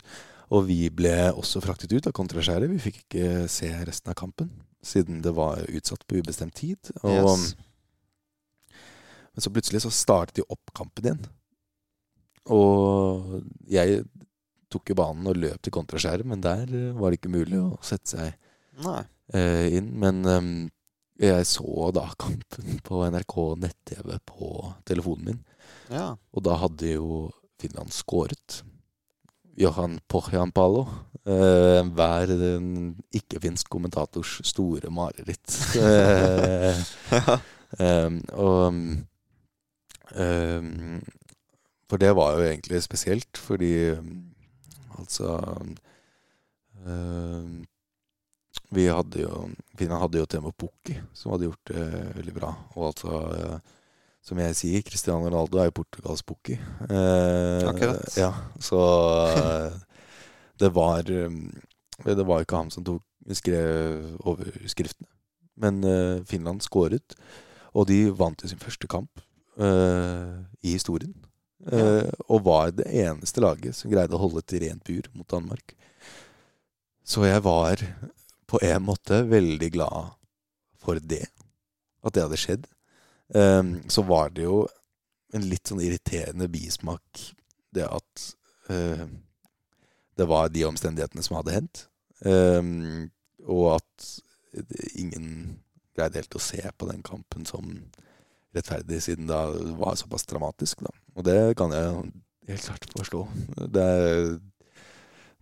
og 0.50 0.66
vi 0.68 0.88
ble 0.94 1.14
også 1.34 1.60
fraktet 1.64 1.92
ut 1.92 2.06
av 2.06 2.12
kontraskjæret. 2.16 2.70
Vi 2.70 2.78
fikk 2.78 3.00
ikke 3.04 3.30
se 3.50 3.70
resten 3.88 4.12
av 4.12 4.18
kampen, 4.20 4.50
siden 4.86 5.22
det 5.24 5.32
var 5.34 5.64
utsatt 5.66 6.04
på 6.06 6.20
ubestemt 6.22 6.54
tid. 6.54 6.92
Og, 7.02 7.32
Yes. 7.36 7.54
Men 9.36 9.44
så 9.44 9.50
plutselig 9.52 9.82
så 9.84 9.90
startet 9.92 10.38
de 10.38 10.44
opp 10.48 10.70
kampen 10.72 11.04
igjen. 11.04 11.24
Og 12.48 13.42
jeg 13.68 14.04
tok 14.72 14.92
jo 14.92 14.96
banen 14.98 15.26
og 15.28 15.36
løp 15.36 15.60
til 15.62 15.74
kontraskjæret, 15.74 16.24
men 16.26 16.40
der 16.40 16.62
eh, 16.72 16.94
var 16.96 17.10
det 17.12 17.18
ikke 17.20 17.32
mulig 17.34 17.58
å 17.60 17.76
sette 17.84 18.14
seg 18.14 18.32
Nei. 18.86 19.02
eh, 19.36 19.66
inn. 19.76 19.90
Men 20.00 20.22
um, 20.24 20.48
jeg 21.20 21.44
så 21.50 21.90
da 21.96 22.06
kampen 22.18 22.80
på 22.86 23.02
NRK 23.12 23.36
nett-TV 23.66 24.16
på 24.28 24.50
telefonen 24.88 25.30
min, 25.32 25.42
Ja. 25.90 26.14
og 26.32 26.42
da 26.46 26.56
hadde 26.62 26.94
jo 26.96 27.28
Finland 27.60 27.92
skåret. 27.94 28.62
Johan 29.56 29.98
Pohjanpalo. 30.08 30.86
Eh, 31.26 31.82
hver 31.96 32.30
ikke-finsk 33.18 33.68
kommentators 33.72 34.36
store 34.46 34.90
mareritt. 34.94 35.56
Ehm, 37.82 38.20
og 38.46 38.66
um, 40.14 41.02
For 41.90 41.96
det 42.02 42.12
var 42.14 42.36
jo 42.36 42.44
egentlig 42.46 42.82
spesielt, 42.82 43.38
fordi 43.38 43.90
altså 44.98 45.32
uh, 46.86 47.46
Vi 48.70 48.86
hadde 48.86 49.20
jo 49.22 49.48
Finland 49.78 50.00
hadde 50.00 50.18
jo 50.22 50.26
Temo 50.30 50.50
Pukki, 50.50 50.94
som 51.12 51.32
hadde 51.34 51.50
gjort 51.50 51.72
det 51.72 52.16
veldig 52.20 52.34
bra. 52.38 52.54
Og 52.76 52.86
altså, 52.92 53.10
som 54.26 54.38
jeg 54.42 54.56
sier, 54.58 54.82
Cristiano 54.86 55.28
Ronaldo 55.28 55.60
er 55.62 55.68
jo 55.68 55.76
Portugals 55.78 56.24
Pukki. 56.26 56.56
Eh, 56.90 57.66
Akkurat. 57.70 58.06
Ja, 58.18 58.32
så 58.62 58.80
eh, 59.30 59.76
det 60.58 60.72
var 60.74 61.06
ehm, 61.12 61.44
Det 62.04 62.26
var 62.26 62.42
ikke 62.42 62.58
han 62.58 62.72
som 62.74 62.84
tok, 62.84 63.04
skrev 63.38 64.16
overskriftene. 64.26 65.08
Men 65.56 65.78
eh, 65.86 66.18
Finland 66.28 66.60
skåret, 66.66 67.14
og 67.72 67.86
de 67.88 68.02
vant 68.18 68.42
jo 68.44 68.50
sin 68.50 68.60
første 68.60 68.88
kamp 68.90 69.22
eh, 69.56 70.34
i 70.66 70.74
historien. 70.74 71.14
eh, 71.72 72.10
og 72.28 72.42
var 72.44 72.74
det 72.76 72.84
eneste 72.92 73.40
laget 73.40 73.74
som 73.78 73.90
greide 73.90 74.14
å 74.14 74.20
holde 74.20 74.42
et 74.42 74.56
rent 74.66 74.84
bur 74.84 75.08
mot 75.16 75.28
Danmark. 75.32 75.72
Så 77.06 77.24
jeg 77.24 77.40
var 77.46 77.80
på 78.50 78.58
en 78.62 78.82
måte 78.84 79.22
veldig 79.30 79.70
glad 79.74 80.12
for 80.82 80.98
det. 81.00 81.24
At 82.04 82.14
det 82.14 82.26
hadde 82.26 82.38
skjedd. 82.38 82.66
Eh, 83.34 83.62
så 83.88 84.02
var 84.06 84.30
det 84.34 84.46
jo 84.46 84.64
en 85.34 85.46
litt 85.50 85.66
sånn 85.68 85.82
irriterende 85.82 86.48
bismak 86.48 87.22
det 87.74 87.86
at 87.88 88.26
eh, 88.72 89.06
det 90.16 90.26
var 90.30 90.48
de 90.48 90.64
omstendighetene 90.68 91.24
som 91.24 91.38
hadde 91.40 91.56
hendt. 91.58 91.86
Eh, 92.24 92.62
og 93.46 93.76
at 93.76 94.10
ingen 94.96 95.58
greide 95.96 96.20
helt 96.20 96.36
å 96.36 96.42
se 96.42 96.62
på 96.76 96.88
den 96.90 97.02
kampen 97.04 97.46
som 97.48 97.66
rettferdig, 98.56 99.02
siden 99.04 99.28
det 99.28 99.40
var 99.80 99.96
såpass 100.00 100.26
dramatisk. 100.28 100.84
Da. 100.86 100.92
Og 101.16 101.26
det 101.26 101.38
kan 101.58 101.72
jeg 101.76 102.06
helt 102.48 102.68
klart 102.68 102.86
forstå. 102.96 103.22
Det 103.74 103.84
er, 103.84 104.30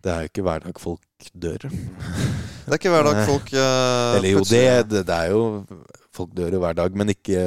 det 0.03 0.13
er 0.13 0.29
ikke 0.29 0.43
hver 0.45 0.65
dag 0.65 0.81
folk 0.81 1.29
dør. 1.33 1.67
Det 1.67 2.73
er 2.73 2.79
ikke 2.79 2.93
hver 2.93 3.07
dag 3.07 3.21
folk 3.31 3.53
uh, 3.53 4.17
Eller 4.17 4.31
jo, 4.33 4.43
det, 4.49 4.65
det, 4.91 5.05
det, 5.07 5.15
er 5.15 5.31
jo 5.31 5.45
Folk 6.15 6.33
dør 6.37 6.57
jo 6.57 6.61
hver 6.63 6.77
dag, 6.77 6.95
men 6.97 7.11
ikke 7.13 7.39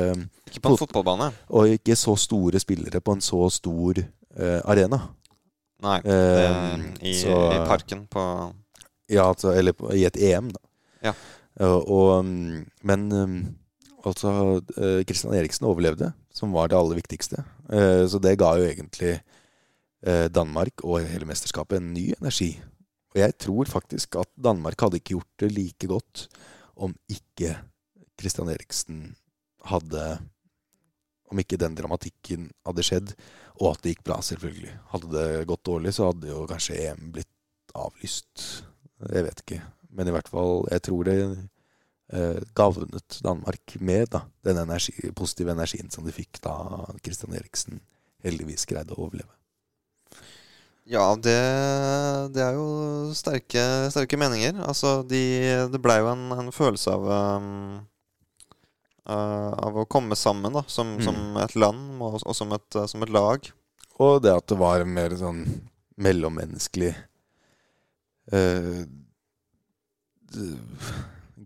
Ikke 0.49 0.63
på 0.65 0.75
en 0.75 0.81
fotballbane. 0.81 1.31
Og 1.49 1.75
ikke 1.79 1.97
så 1.97 2.17
store 2.21 2.61
spillere 2.63 3.01
på 3.05 3.17
en 3.17 3.25
så 3.25 3.49
stor 3.53 4.01
uh, 4.03 4.61
arena. 4.69 5.01
Nei. 5.85 5.99
Um, 6.03 6.89
i, 7.07 7.15
så, 7.15 7.35
i, 7.55 7.61
parken 7.69 8.07
på 8.11 8.23
Ja, 9.09 9.29
altså, 9.29 9.55
eller 9.55 9.73
på, 9.73 9.93
i 9.95 10.05
et 10.09 10.19
EM, 10.21 10.51
da. 10.53 10.61
Ja. 11.09 11.13
og, 11.65 12.25
men 12.27 13.05
Altså, 14.07 14.61
Kristian 15.07 15.35
Eriksen 15.35 15.67
overlevde, 15.67 16.13
som 16.33 16.53
var 16.55 16.71
det 16.71 16.77
aller 16.79 16.99
viktigste. 16.99 17.43
Så 18.09 18.21
det 18.23 18.37
ga 18.39 18.53
jo 18.57 18.69
egentlig 18.69 19.17
Danmark 20.33 20.85
og 20.87 21.03
hele 21.03 21.27
mesterskapet 21.29 21.81
en 21.81 21.91
ny 21.93 22.13
energi. 22.15 22.53
Og 23.15 23.21
jeg 23.21 23.35
tror 23.43 23.69
faktisk 23.69 24.19
at 24.21 24.31
Danmark 24.39 24.81
hadde 24.81 25.01
ikke 25.01 25.17
gjort 25.17 25.43
det 25.43 25.51
like 25.53 25.91
godt 25.91 26.29
om 26.79 26.95
ikke 27.11 27.57
Kristian 28.19 28.51
Eriksen 28.53 29.13
hadde 29.69 30.19
Om 31.29 31.43
ikke 31.43 31.59
den 31.61 31.75
dramatikken 31.77 32.47
hadde 32.65 32.83
skjedd, 32.87 33.11
og 33.61 33.75
at 33.75 33.83
det 33.85 33.91
gikk 33.93 34.07
bra, 34.07 34.17
selvfølgelig. 34.25 34.71
Hadde 34.95 35.11
det 35.13 35.49
gått 35.51 35.67
dårlig, 35.69 35.91
så 35.93 36.07
hadde 36.09 36.31
jo 36.31 36.47
kanskje 36.49 36.79
EM 36.87 37.11
blitt 37.13 37.75
avlyst. 37.77 38.47
Jeg 39.13 39.27
vet 39.27 39.43
ikke. 39.45 39.59
Men 39.93 40.09
i 40.09 40.15
hvert 40.15 40.31
fall, 40.33 40.65
jeg 40.73 40.87
tror 40.89 41.05
det 41.05 41.19
eh, 41.21 42.41
gavnet 42.57 43.19
Danmark 43.25 43.77
med 43.81 44.09
da, 44.15 44.23
den 44.49 44.63
energi, 44.65 45.13
positive 45.13 45.53
energien 45.53 45.93
som 45.93 46.09
de 46.09 46.17
fikk 46.17 46.41
da 46.45 46.55
Kristian 47.05 47.37
Eriksen 47.37 47.83
heldigvis 48.25 48.65
greide 48.69 48.97
å 48.97 49.05
overleve. 49.05 49.35
Ja, 50.89 51.13
det, 51.21 51.37
det, 52.33 52.41
er 52.41 52.57
jo 52.57 53.13
sterke, 53.13 53.63
sterke 53.93 54.17
meninger. 54.17 54.57
Altså, 54.65 55.03
de, 55.05 55.21
det 55.69 55.81
blei 55.85 55.99
jo 56.01 56.09
en, 56.15 56.31
en, 56.33 56.49
følelse 56.55 56.95
av 56.95 57.05
um, 57.37 57.51
uh, 59.09 59.53
Av 59.57 59.81
å 59.81 59.87
komme 59.91 60.17
sammen 60.19 60.55
da, 60.55 60.63
som, 60.71 60.97
mm. 60.99 61.03
som 61.07 61.41
et 61.43 61.57
land 61.59 62.03
og, 62.05 62.21
og 62.23 62.37
som, 62.37 62.53
et, 62.57 62.79
som, 62.91 63.05
et, 63.05 63.13
lag. 63.15 63.51
Og 63.99 64.23
det 64.23 64.35
at 64.35 64.47
det 64.51 64.59
var 64.61 64.85
mer 64.87 65.17
sånn 65.19 65.43
mellommenneskelig 65.99 66.93
uh, 68.35 68.85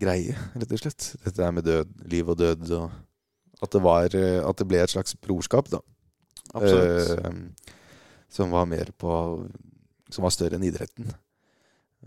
greie, 0.03 0.37
rett 0.59 0.75
og 0.75 0.83
slett. 0.83 1.13
Dette 1.25 1.47
er 1.47 1.55
med 1.55 1.67
død, 1.69 1.97
liv 2.13 2.29
og 2.29 2.39
død. 2.41 2.69
Og 2.77 3.63
at 3.63 3.73
det, 3.73 3.83
var, 3.85 4.17
at 4.51 4.59
det 4.59 4.69
ble 4.69 4.83
et 4.83 4.93
slags 4.93 5.15
brorskap, 5.23 5.71
da. 5.71 5.79
Absolutt. 6.53 7.63
Som 8.33 8.51
var 8.53 8.67
mer 8.67 8.91
på 8.99 9.13
Som 10.13 10.25
var 10.27 10.33
større 10.35 10.59
enn 10.59 10.65
idretten. 10.67 11.13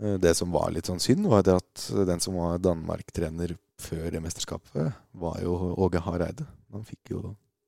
Eh, 0.00 0.14
det 0.20 0.34
som 0.34 0.52
var 0.52 0.70
litt 0.74 0.88
sånn 0.90 1.00
synd, 1.02 1.26
var 1.30 1.44
det 1.46 1.56
at 1.56 1.86
den 2.08 2.20
som 2.22 2.36
var 2.38 2.60
Danmark-trener 2.62 3.56
før 3.80 4.10
det 4.12 4.22
mesterskapet, 4.24 4.92
var 5.16 5.40
jo 5.44 5.74
Åge 5.84 6.02
Hareide. 6.04 6.46
Han 6.74 6.86
fikk 6.86 7.14
jo 7.14 7.22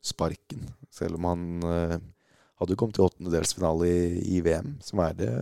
sparken, 0.05 0.69
selv 0.95 1.19
om 1.19 1.27
han 1.29 1.49
eh, 1.69 1.97
hadde 2.61 2.77
kommet 2.79 2.99
til 2.99 3.09
åttendedelsfinale 3.09 3.89
i, 3.89 4.05
i 4.39 4.43
VM, 4.45 4.77
som 4.85 5.03
er 5.05 5.17
det 5.19 5.33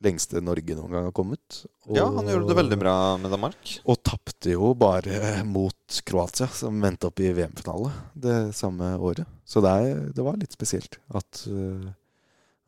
lengste 0.00 0.40
Norge 0.40 0.76
noen 0.76 0.94
gang 0.94 1.08
har 1.10 1.16
kommet. 1.16 1.62
Og, 1.84 1.94
ja, 1.98 2.06
han 2.08 2.28
gjorde 2.30 2.48
det 2.48 2.56
veldig 2.56 2.78
bra 2.80 2.94
med 3.20 3.34
Danmark. 3.34 3.72
Og 3.84 4.00
tapte 4.06 4.54
jo 4.54 4.72
bare 4.78 5.42
mot 5.48 6.00
Kroatia, 6.08 6.48
som 6.56 6.80
vendte 6.80 7.10
opp 7.10 7.20
i 7.20 7.32
VM-finale 7.36 7.92
det 8.16 8.38
samme 8.56 8.94
året. 8.96 9.28
Så 9.44 9.60
det, 9.64 9.74
det, 10.16 10.24
var 10.24 10.40
litt 10.40 10.56
spesielt 10.56 10.96
at 11.12 11.42
uh, 11.52 11.90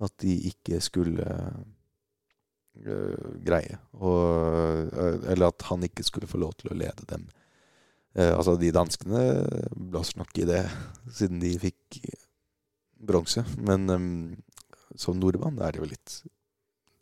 at 0.02 0.14
de 0.22 0.34
ikke 0.50 0.80
skulle 0.82 1.26
greie 2.82 3.78
og, 3.94 4.90
uh, 4.90 5.16
Eller 5.30 5.52
at 5.52 5.64
han 5.68 5.84
ikke 5.86 6.04
skulle 6.06 6.30
få 6.30 6.40
lov 6.42 6.56
til 6.58 6.72
å 6.72 6.78
lede 6.78 7.06
dem. 7.10 7.28
Uh, 8.16 8.34
altså, 8.34 8.56
de 8.60 8.72
danskene 8.74 9.22
blåser 9.72 10.20
nok 10.20 10.42
i 10.42 10.48
det, 10.48 10.62
siden 11.18 11.42
de 11.42 11.54
fikk 11.62 12.02
bronse. 13.02 13.44
Men 13.58 13.88
um, 13.90 14.12
som 14.98 15.18
nordmann 15.18 15.60
er 15.62 15.74
det 15.74 15.82
jo 15.82 15.90
litt 15.90 16.18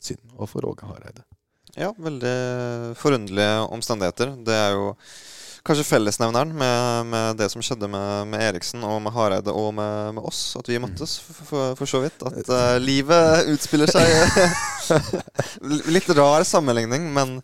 synd. 0.01 0.23
Og 0.37 0.49
for 0.49 0.65
Åge 0.69 0.87
Hareide. 0.89 1.25
Ja, 1.77 1.91
veldig 1.95 2.95
forunderlige 2.99 3.61
omstendigheter. 3.71 4.33
Det 4.43 4.55
er 4.55 4.73
jo 4.75 4.89
kanskje 5.63 5.85
fellesnevneren 5.85 6.53
med, 6.57 7.05
med, 7.05 7.37
det 7.37 7.49
som 7.53 7.61
skjedde 7.63 7.87
med, 7.91 8.27
med, 8.31 8.41
Eriksen 8.49 8.83
og 8.87 8.97
med 9.05 9.13
Hareide 9.13 9.53
og 9.53 9.73
med, 9.77 10.15
med 10.17 10.25
oss, 10.25 10.55
at 10.59 10.69
vi 10.69 10.79
mm. 10.79 10.87
møttes, 10.87 11.17
for, 11.21 11.47
for, 11.49 11.75
for 11.79 11.91
så 11.91 12.01
vidt. 12.03 12.23
At 12.25 12.49
uh, 12.49 12.77
livet 12.81 13.51
utspiller 13.53 13.91
seg 13.91 14.07
Litt 15.95 16.09
rar 16.17 16.43
sammenligning, 16.47 17.05
men 17.13 17.37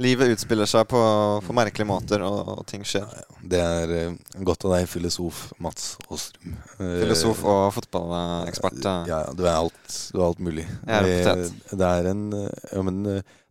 livet 0.00 0.34
utspiller 0.34 0.68
seg 0.68 0.88
på, 0.90 1.00
på 1.46 1.56
merkelige 1.56 1.88
måter, 1.88 2.24
og, 2.26 2.56
og, 2.56 2.62
ting 2.68 2.82
skjer. 2.86 3.06
Det 3.40 3.60
er 3.62 3.94
uh, 4.10 4.38
godt 4.46 4.66
av 4.66 4.76
deg, 4.76 4.88
filosof 4.90 5.46
Mats 5.62 5.92
Aastrum. 6.08 6.56
Uh, 6.80 6.98
filosof 7.04 7.44
og 7.46 7.68
fotballekspert. 7.78 8.82
Ja, 9.10 9.24
du 9.30 9.46
er 9.46 9.54
alt, 9.54 10.00
du 10.10 10.18
er 10.18 10.26
alt 10.26 10.42
mulig. 10.42 10.66
Jeg 10.66 11.20
er 11.20 11.36
det, 11.44 11.52
Det 11.70 11.92
er 12.00 12.10
en 12.10 12.26
ja, 12.34 12.82
men, 12.82 13.04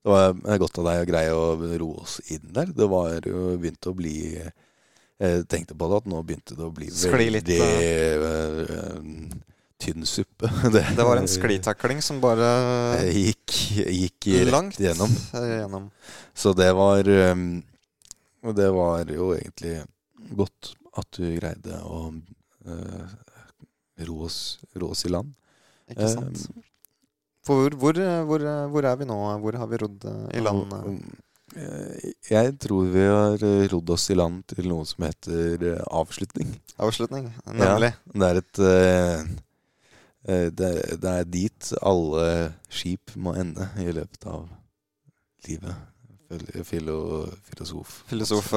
det 0.03 0.09
var 0.09 0.61
godt 0.61 0.79
av 0.79 0.87
deg 0.87 1.03
å 1.03 1.09
greie 1.09 1.35
å 1.35 1.45
roe 1.81 2.03
oss 2.05 2.19
inn 2.31 2.47
der. 2.55 2.71
Det 2.75 2.87
var 2.89 3.19
jo 3.27 3.53
begynt 3.59 3.89
å 3.89 3.95
bli 3.97 4.15
Jeg 5.19 5.45
tenkte 5.51 5.75
på 5.75 5.89
det 5.91 5.99
at 5.99 6.07
nå 6.07 6.21
begynte 6.23 6.55
det 6.55 6.63
å 6.63 6.71
bli 6.71 6.87
veldig 6.87 7.59
uh, 8.23 9.33
tynn 9.79 10.07
suppe. 10.07 10.47
Det, 10.73 10.85
det, 10.95 11.03
var 11.03 11.19
en 11.19 11.27
sklitakling 11.27 11.99
som 12.03 12.21
bare 12.23 12.47
gikk, 13.11 13.57
gikk 13.83 14.29
langt 14.51 14.79
gjennom. 14.79 15.11
gjennom. 15.35 15.89
Så 16.33 16.55
det 16.55 16.71
var 16.75 17.03
det 17.03 18.69
var 18.71 19.11
jo 19.11 19.33
egentlig 19.35 19.81
godt 20.39 20.73
at 20.99 21.19
du 21.19 21.27
greide 21.35 21.81
å 21.83 22.05
ro, 24.05 24.21
oss, 24.23 24.59
ro 24.79 24.91
oss 24.93 25.05
i 25.05 25.11
land. 25.11 25.35
Ikke 25.91 26.09
sant. 26.11 26.47
Um, 27.47 27.55
hvor, 27.55 27.69
hvor, 27.79 27.93
hvor, 28.25 28.39
hvor, 28.69 28.85
er 28.85 28.95
vi 28.95 29.05
nå? 29.07 29.17
Hvor 29.39 29.57
har 29.57 29.67
vi 29.67 29.77
rodd 29.81 30.05
eh, 30.05 30.37
i 30.37 30.43
land? 30.43 30.73
Eh, 31.55 32.09
jeg 32.29 32.55
tror 32.61 32.89
vi 32.91 33.05
har 33.07 33.43
eh, 33.45 33.67
rodd 33.71 33.89
oss 33.89 34.09
i 34.11 34.17
land 34.17 34.43
til 34.51 34.67
noe 34.69 34.85
som 34.85 35.05
heter 35.07 35.79
avslutning. 35.87 36.51
Avslutning, 36.77 37.29
nemlig. 37.47 37.93
Ja, 37.95 38.13
det 38.13 38.29
er 38.29 38.41
et 38.43 38.63
det, 40.29 40.69
det 40.99 41.09
er 41.09 41.29
dit 41.31 41.69
alle 41.79 42.23
skip 42.69 43.15
må 43.15 43.31
ende 43.39 43.69
i 43.79 43.87
løpet 43.87 44.25
av 44.27 44.49
livet. 45.47 45.87
Filo, 46.67 46.97
filosof. 47.47 48.01
Filosof 48.11 48.51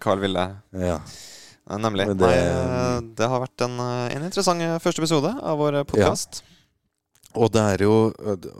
Carl 0.00 0.22
Ville. 0.22 0.46
Ja. 0.72 1.00
Nemlig. 1.76 2.06
Det, 2.14 2.30
Nei, 2.30 3.10
det 3.18 3.28
har 3.28 3.42
vært 3.42 3.66
en, 3.66 3.74
en 3.82 4.28
interessant 4.30 4.64
første 4.80 5.02
episode 5.02 5.34
av 5.34 5.58
vår 5.60 5.82
podkast. 5.90 6.40
Ja. 6.40 6.57
Og 7.36 7.50
det 7.52 7.60
er 7.74 7.84
jo 7.84 7.94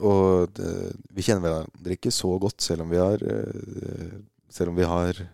Og 0.05 0.53
det, 0.57 0.69
vi 1.15 1.25
kjenner 1.25 1.45
hverandre 1.47 1.97
ikke 1.97 2.13
så 2.13 2.35
godt, 2.41 2.61
selv 2.61 2.85
om 2.85 2.93
vi 2.93 3.01
har 3.01 3.23
eh, 3.25 4.19
Selv 4.53 4.73
om 4.73 4.79
vi 4.79 4.89
har 4.89 5.25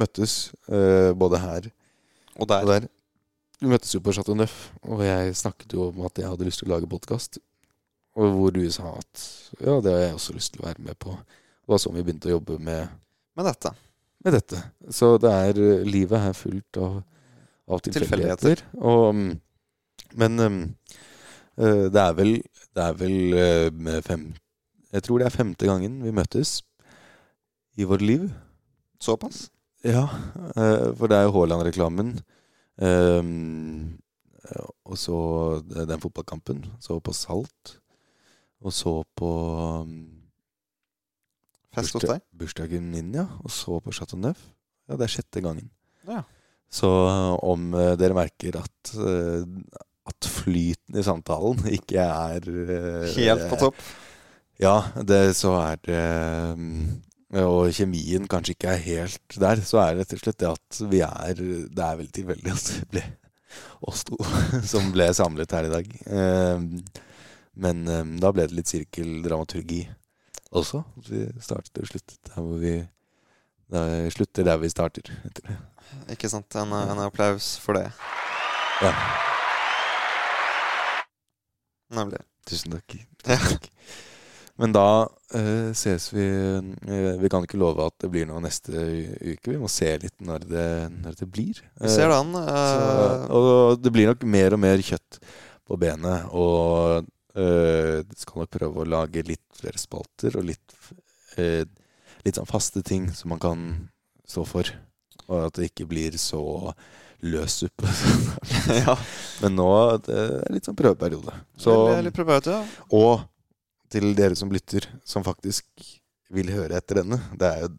møttes 0.00 0.52
eh, 0.72 1.12
både 1.12 1.38
her 1.38 1.66
og 2.40 2.48
der. 2.48 2.62
og 2.64 2.68
der. 2.70 2.84
Vi 3.60 3.68
møttes 3.68 3.92
jo 3.92 4.00
på 4.00 4.14
Chateau 4.16 4.32
Neuf, 4.34 4.70
og 4.88 5.02
jeg 5.04 5.34
snakket 5.36 5.74
jo 5.76 5.90
om 5.90 5.98
at 6.06 6.16
jeg 6.16 6.30
hadde 6.30 6.46
lyst 6.48 6.62
til 6.62 6.70
å 6.70 6.72
lage 6.72 6.88
podkast. 6.88 7.36
Og 8.16 8.32
hvor 8.38 8.54
du 8.56 8.64
sa 8.72 8.94
at 8.96 9.24
ja, 9.60 9.76
det 9.84 9.92
har 9.92 10.00
jeg 10.00 10.14
også 10.16 10.36
lyst 10.38 10.54
til 10.54 10.64
å 10.64 10.66
være 10.70 10.86
med 10.88 10.96
på. 10.96 11.12
Det 11.12 11.74
var 11.74 11.82
sånn 11.84 11.98
vi 11.98 12.06
begynte 12.06 12.30
å 12.30 12.38
jobbe 12.38 12.56
med 12.56 12.88
Med 13.36 13.48
dette. 13.50 13.74
Med 14.24 14.38
dette. 14.38 14.62
Så 14.88 15.12
det 15.20 15.34
er 15.44 15.60
Livet 15.84 16.24
er 16.30 16.40
fullt 16.40 16.80
av, 16.80 16.98
av 17.68 17.84
tilfeldigheter. 17.84 18.64
Og, 18.80 19.36
men 20.16 20.40
Eh, 21.60 21.86
det 21.92 22.00
er 22.00 22.14
vel, 22.16 22.36
det 22.72 22.84
er 22.84 22.94
vel 22.96 23.34
eh, 23.36 24.02
fem 24.04 24.30
Jeg 24.92 25.04
tror 25.04 25.20
det 25.20 25.26
er 25.28 25.34
femte 25.34 25.68
gangen 25.68 26.00
vi 26.04 26.12
møtes 26.12 26.60
i 27.80 27.84
vårt 27.88 28.02
liv. 28.04 28.26
Såpass? 29.00 29.46
Ja, 29.84 30.04
eh, 30.56 30.90
for 30.96 31.08
det 31.08 31.16
er 31.16 31.26
jo 31.26 31.34
Haaland-reklamen. 31.38 32.18
eh, 32.78 33.22
og 34.84 34.98
så 34.98 35.16
den 35.64 36.00
fotballkampen. 36.00 36.64
Så 36.80 36.98
på 37.00 37.12
Salt. 37.16 37.78
Og 38.60 38.72
så 38.72 39.02
på 39.16 39.30
Fest 41.72 41.96
hos 41.96 42.04
deg? 42.04 42.20
bursdagen 42.36 42.90
min, 42.90 43.14
ja. 43.14 43.26
Og 43.40 43.50
så 43.50 43.80
på 43.80 43.92
Chateau 43.92 44.20
Neuf. 44.20 44.50
Ja, 44.88 44.96
det 44.96 45.08
er 45.08 45.14
sjette 45.16 45.40
gangen. 45.40 45.70
Ja. 46.06 46.22
Så 46.68 46.88
om 47.42 47.72
dere 47.72 48.14
merker 48.16 48.60
at 48.60 48.92
flyten 50.42 50.98
i 50.98 51.04
samtalen 51.06 51.62
ikke 51.78 52.02
er 52.04 52.46
eh, 52.50 53.08
Helt 53.16 53.48
på 53.50 53.58
topp? 53.64 53.80
Ja, 54.62 54.76
det, 55.02 55.22
så 55.38 55.54
er 55.58 55.78
det 55.86 56.02
mm, 56.58 56.82
Og 57.40 57.72
kjemien 57.74 58.28
kanskje 58.30 58.54
ikke 58.54 58.74
er 58.74 58.82
helt 58.84 59.38
der. 59.40 59.62
Så 59.66 59.80
er 59.82 59.94
det 59.96 60.04
rett 60.04 60.12
og 60.18 60.22
slett 60.22 60.38
det 60.42 60.50
at 60.52 60.80
vi 60.92 61.00
er 61.06 61.32
Det 61.40 61.82
er 61.86 61.98
veldig 61.98 62.14
tilfeldig 62.18 62.52
at 62.54 62.68
det 62.76 62.86
ble 62.92 63.04
oss 63.84 64.04
to 64.08 64.16
som 64.72 64.92
ble 64.94 65.08
samlet 65.16 65.52
her 65.52 65.66
i 65.68 65.72
dag. 65.72 65.88
Eh, 66.06 66.62
Men 67.64 67.82
eh, 67.90 68.04
da 68.22 68.30
ble 68.32 68.46
det 68.48 68.56
litt 68.56 68.70
sirkeldramaturgi 68.70 69.82
også. 70.52 70.82
Vi 71.08 71.26
startet 71.42 71.80
og 71.82 71.88
sluttet 71.90 72.18
der 72.28 72.40
hvor 72.44 72.60
vi 72.60 72.76
slutter 74.12 74.44
der 74.44 74.58
vi 74.60 74.68
starter. 74.68 75.08
Ikke 76.12 76.28
sant? 76.28 76.52
En, 76.60 76.72
en 76.76 77.00
applaus 77.06 77.54
for 77.60 77.72
det. 77.78 77.86
Ja. 78.84 78.92
Nemlig. 81.96 82.22
Tusen 82.48 82.74
takk. 82.76 82.96
Tusen 83.22 83.52
takk. 83.52 83.70
Men 84.60 84.74
da 84.74 84.86
uh, 85.08 85.70
ses 85.76 86.10
vi 86.12 86.24
uh, 86.28 87.20
Vi 87.20 87.30
kan 87.32 87.46
ikke 87.46 87.60
love 87.60 87.86
at 87.88 87.96
det 88.04 88.10
blir 88.12 88.28
noe 88.28 88.42
neste 88.44 88.74
uke. 88.74 89.48
Vi 89.54 89.60
må 89.60 89.70
se 89.72 89.88
litt 90.02 90.18
når 90.22 90.44
det, 90.50 90.68
når 90.98 91.16
det 91.22 91.28
blir. 91.32 91.62
Vi 91.80 91.92
ser 91.92 92.12
det 92.12 92.18
an. 92.18 92.36
Så, 92.36 92.44
eh, 92.52 93.24
og 93.38 93.80
det 93.82 93.94
blir 93.94 94.12
nok 94.12 94.26
mer 94.28 94.56
og 94.56 94.62
mer 94.62 94.84
kjøtt 94.84 95.18
på 95.68 95.78
benet. 95.80 96.28
Og 96.36 97.08
øh, 97.38 98.04
skal 98.18 98.44
nok 98.44 98.52
prøve 98.52 98.84
å 98.84 98.90
lage 98.92 99.24
litt 99.26 99.44
flere 99.56 99.80
spalter 99.80 100.36
og 100.38 100.46
litt, 100.50 100.78
litt 101.38 102.38
sånn 102.38 102.50
faste 102.50 102.82
ting 102.86 103.08
som 103.16 103.32
man 103.32 103.40
kan 103.42 103.68
stå 104.28 104.44
for. 104.48 104.68
Og 105.28 105.46
at 105.46 105.58
det 105.60 105.70
ikke 105.70 105.86
blir 105.90 106.16
så 106.20 106.42
løssuppe. 107.22 107.86
ja. 108.82 108.96
Men 109.44 109.54
nå 109.60 109.68
det 110.06 110.16
er 110.18 110.54
litt 110.56 110.66
sånn 110.66 110.78
prøveperiode. 110.78 111.34
Så, 111.60 111.76
Litt- 112.02 112.14
prøveperiode 112.16 112.56
ja. 112.58 112.88
og 112.98 113.28
til 113.92 114.14
dere 114.16 114.34
som 114.38 114.50
lytter, 114.52 114.86
som 115.04 115.22
faktisk 115.26 115.66
vil 116.32 116.48
høre 116.54 116.78
etter 116.80 117.02
denne. 117.02 117.18
Det 117.36 117.48
er 117.50 117.64
jo 117.66 117.72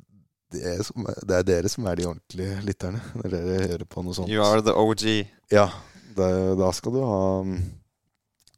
det, 0.54 0.74
som, 0.86 1.08
det 1.26 1.38
er 1.40 1.46
dere 1.48 1.70
som 1.74 1.88
er 1.90 1.98
de 1.98 2.06
ordentlige 2.06 2.60
lytterne. 2.68 3.00
Når 3.18 3.32
dere 3.34 3.56
hører 3.72 3.86
på 3.90 4.04
noe 4.06 4.14
sånt. 4.14 4.30
You 4.30 4.44
are 4.46 4.62
the 4.62 4.76
OG. 4.78 5.08
Ja, 5.52 5.68
da, 6.14 6.28
da 6.60 6.68
skal 6.78 6.94
du 6.94 7.00
ha 7.02 7.24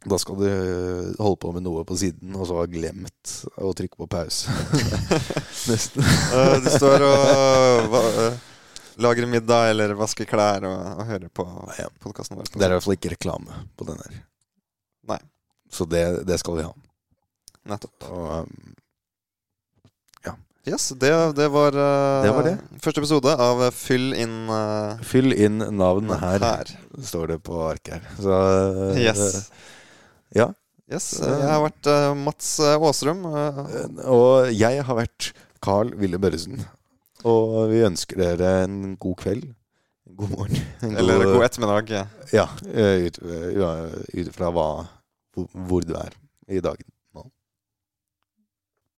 Da 0.06 0.18
skal 0.20 0.36
du 0.38 0.50
holde 1.18 1.38
på 1.42 1.54
med 1.56 1.64
noe 1.66 1.86
på 1.88 1.96
siden, 1.98 2.36
og 2.36 2.44
så 2.50 2.60
ha 2.60 2.66
glemt 2.70 3.38
å 3.58 3.72
trykke 3.74 3.98
på 4.04 4.10
pause. 4.12 4.52
Nesten. 5.72 6.04
uh, 6.36 6.60
du 6.62 6.68
står 6.76 7.08
og 7.08 7.88
hva, 7.96 8.04
eh, 8.96 9.02
lager 9.04 9.28
middag 9.28 9.70
eller 9.74 9.94
vasker 10.00 10.26
klær 10.30 10.64
og, 10.68 11.00
og 11.00 11.06
hører 11.12 11.30
på 11.30 11.46
Ja. 11.80 11.88
podkasten 12.04 12.38
vår. 12.40 12.50
Det 12.54 12.62
er 12.64 12.72
i 12.72 12.78
hvert 12.78 12.84
fall 12.88 12.98
ikke 12.98 13.14
reklame 13.16 13.62
på 13.78 13.86
den 13.92 13.98
her. 14.04 14.22
Nei. 15.08 15.20
Så 15.72 15.86
det, 15.90 16.26
det 16.26 16.40
skal 16.40 16.56
vi 16.58 16.64
ha. 16.68 16.74
Nettopp. 17.66 18.10
Og, 18.12 18.46
um, 18.46 18.72
Yes, 20.66 20.88
det, 20.98 21.12
det 21.38 21.46
var, 21.54 21.76
uh, 21.78 22.24
Det 22.26 22.30
var 22.34 22.44
det. 22.48 22.54
første 22.82 22.98
episode 23.04 23.30
av 23.38 23.60
Fyll 23.78 24.16
inn 24.18 24.48
uh, 24.50 24.98
fyll 25.06 25.30
inn 25.38 25.60
navn 25.78 26.10
her, 26.18 26.40
her. 26.42 26.72
står 27.06 27.28
det 27.36 27.38
på 27.46 27.60
arket 27.68 28.00
her. 28.00 28.16
Så 28.18 28.34
uh, 28.34 28.98
Yes. 28.98 29.52
Ja. 30.34 30.48
yes. 30.90 31.12
eh, 31.22 31.30
Jeg 31.30 31.52
har 31.52 31.62
vært 31.68 31.86
eh, 31.94 32.08
Mats 32.18 32.50
eh, 32.66 32.80
Aasrum. 32.82 33.22
eh, 33.30 33.62
Og 34.10 34.50
jeg 34.58 34.82
har 34.90 34.98
vært 35.04 35.30
Carl 35.62 35.94
Ville 36.02 36.18
Børresen. 36.18 36.58
Og 37.26 37.70
vi 37.72 37.84
ønsker 37.88 38.20
dere 38.22 38.52
en 38.66 38.96
god 39.02 39.16
kveld. 39.24 39.48
God 40.16 40.30
morgen. 40.36 40.60
En 40.86 40.98
eller 41.02 41.24
god 41.26 41.46
ettermiddag. 41.48 41.90
ja. 41.90 42.04
Ja, 42.34 42.46
eh, 42.70 43.08
ut, 43.08 43.18
eh, 43.26 44.20
ut 44.22 44.30
fra 44.36 44.52
hva, 44.54 44.68
hvor 45.34 45.82
du 45.86 45.96
er 45.98 46.14
i 46.48 46.62
dagen. 46.62 46.86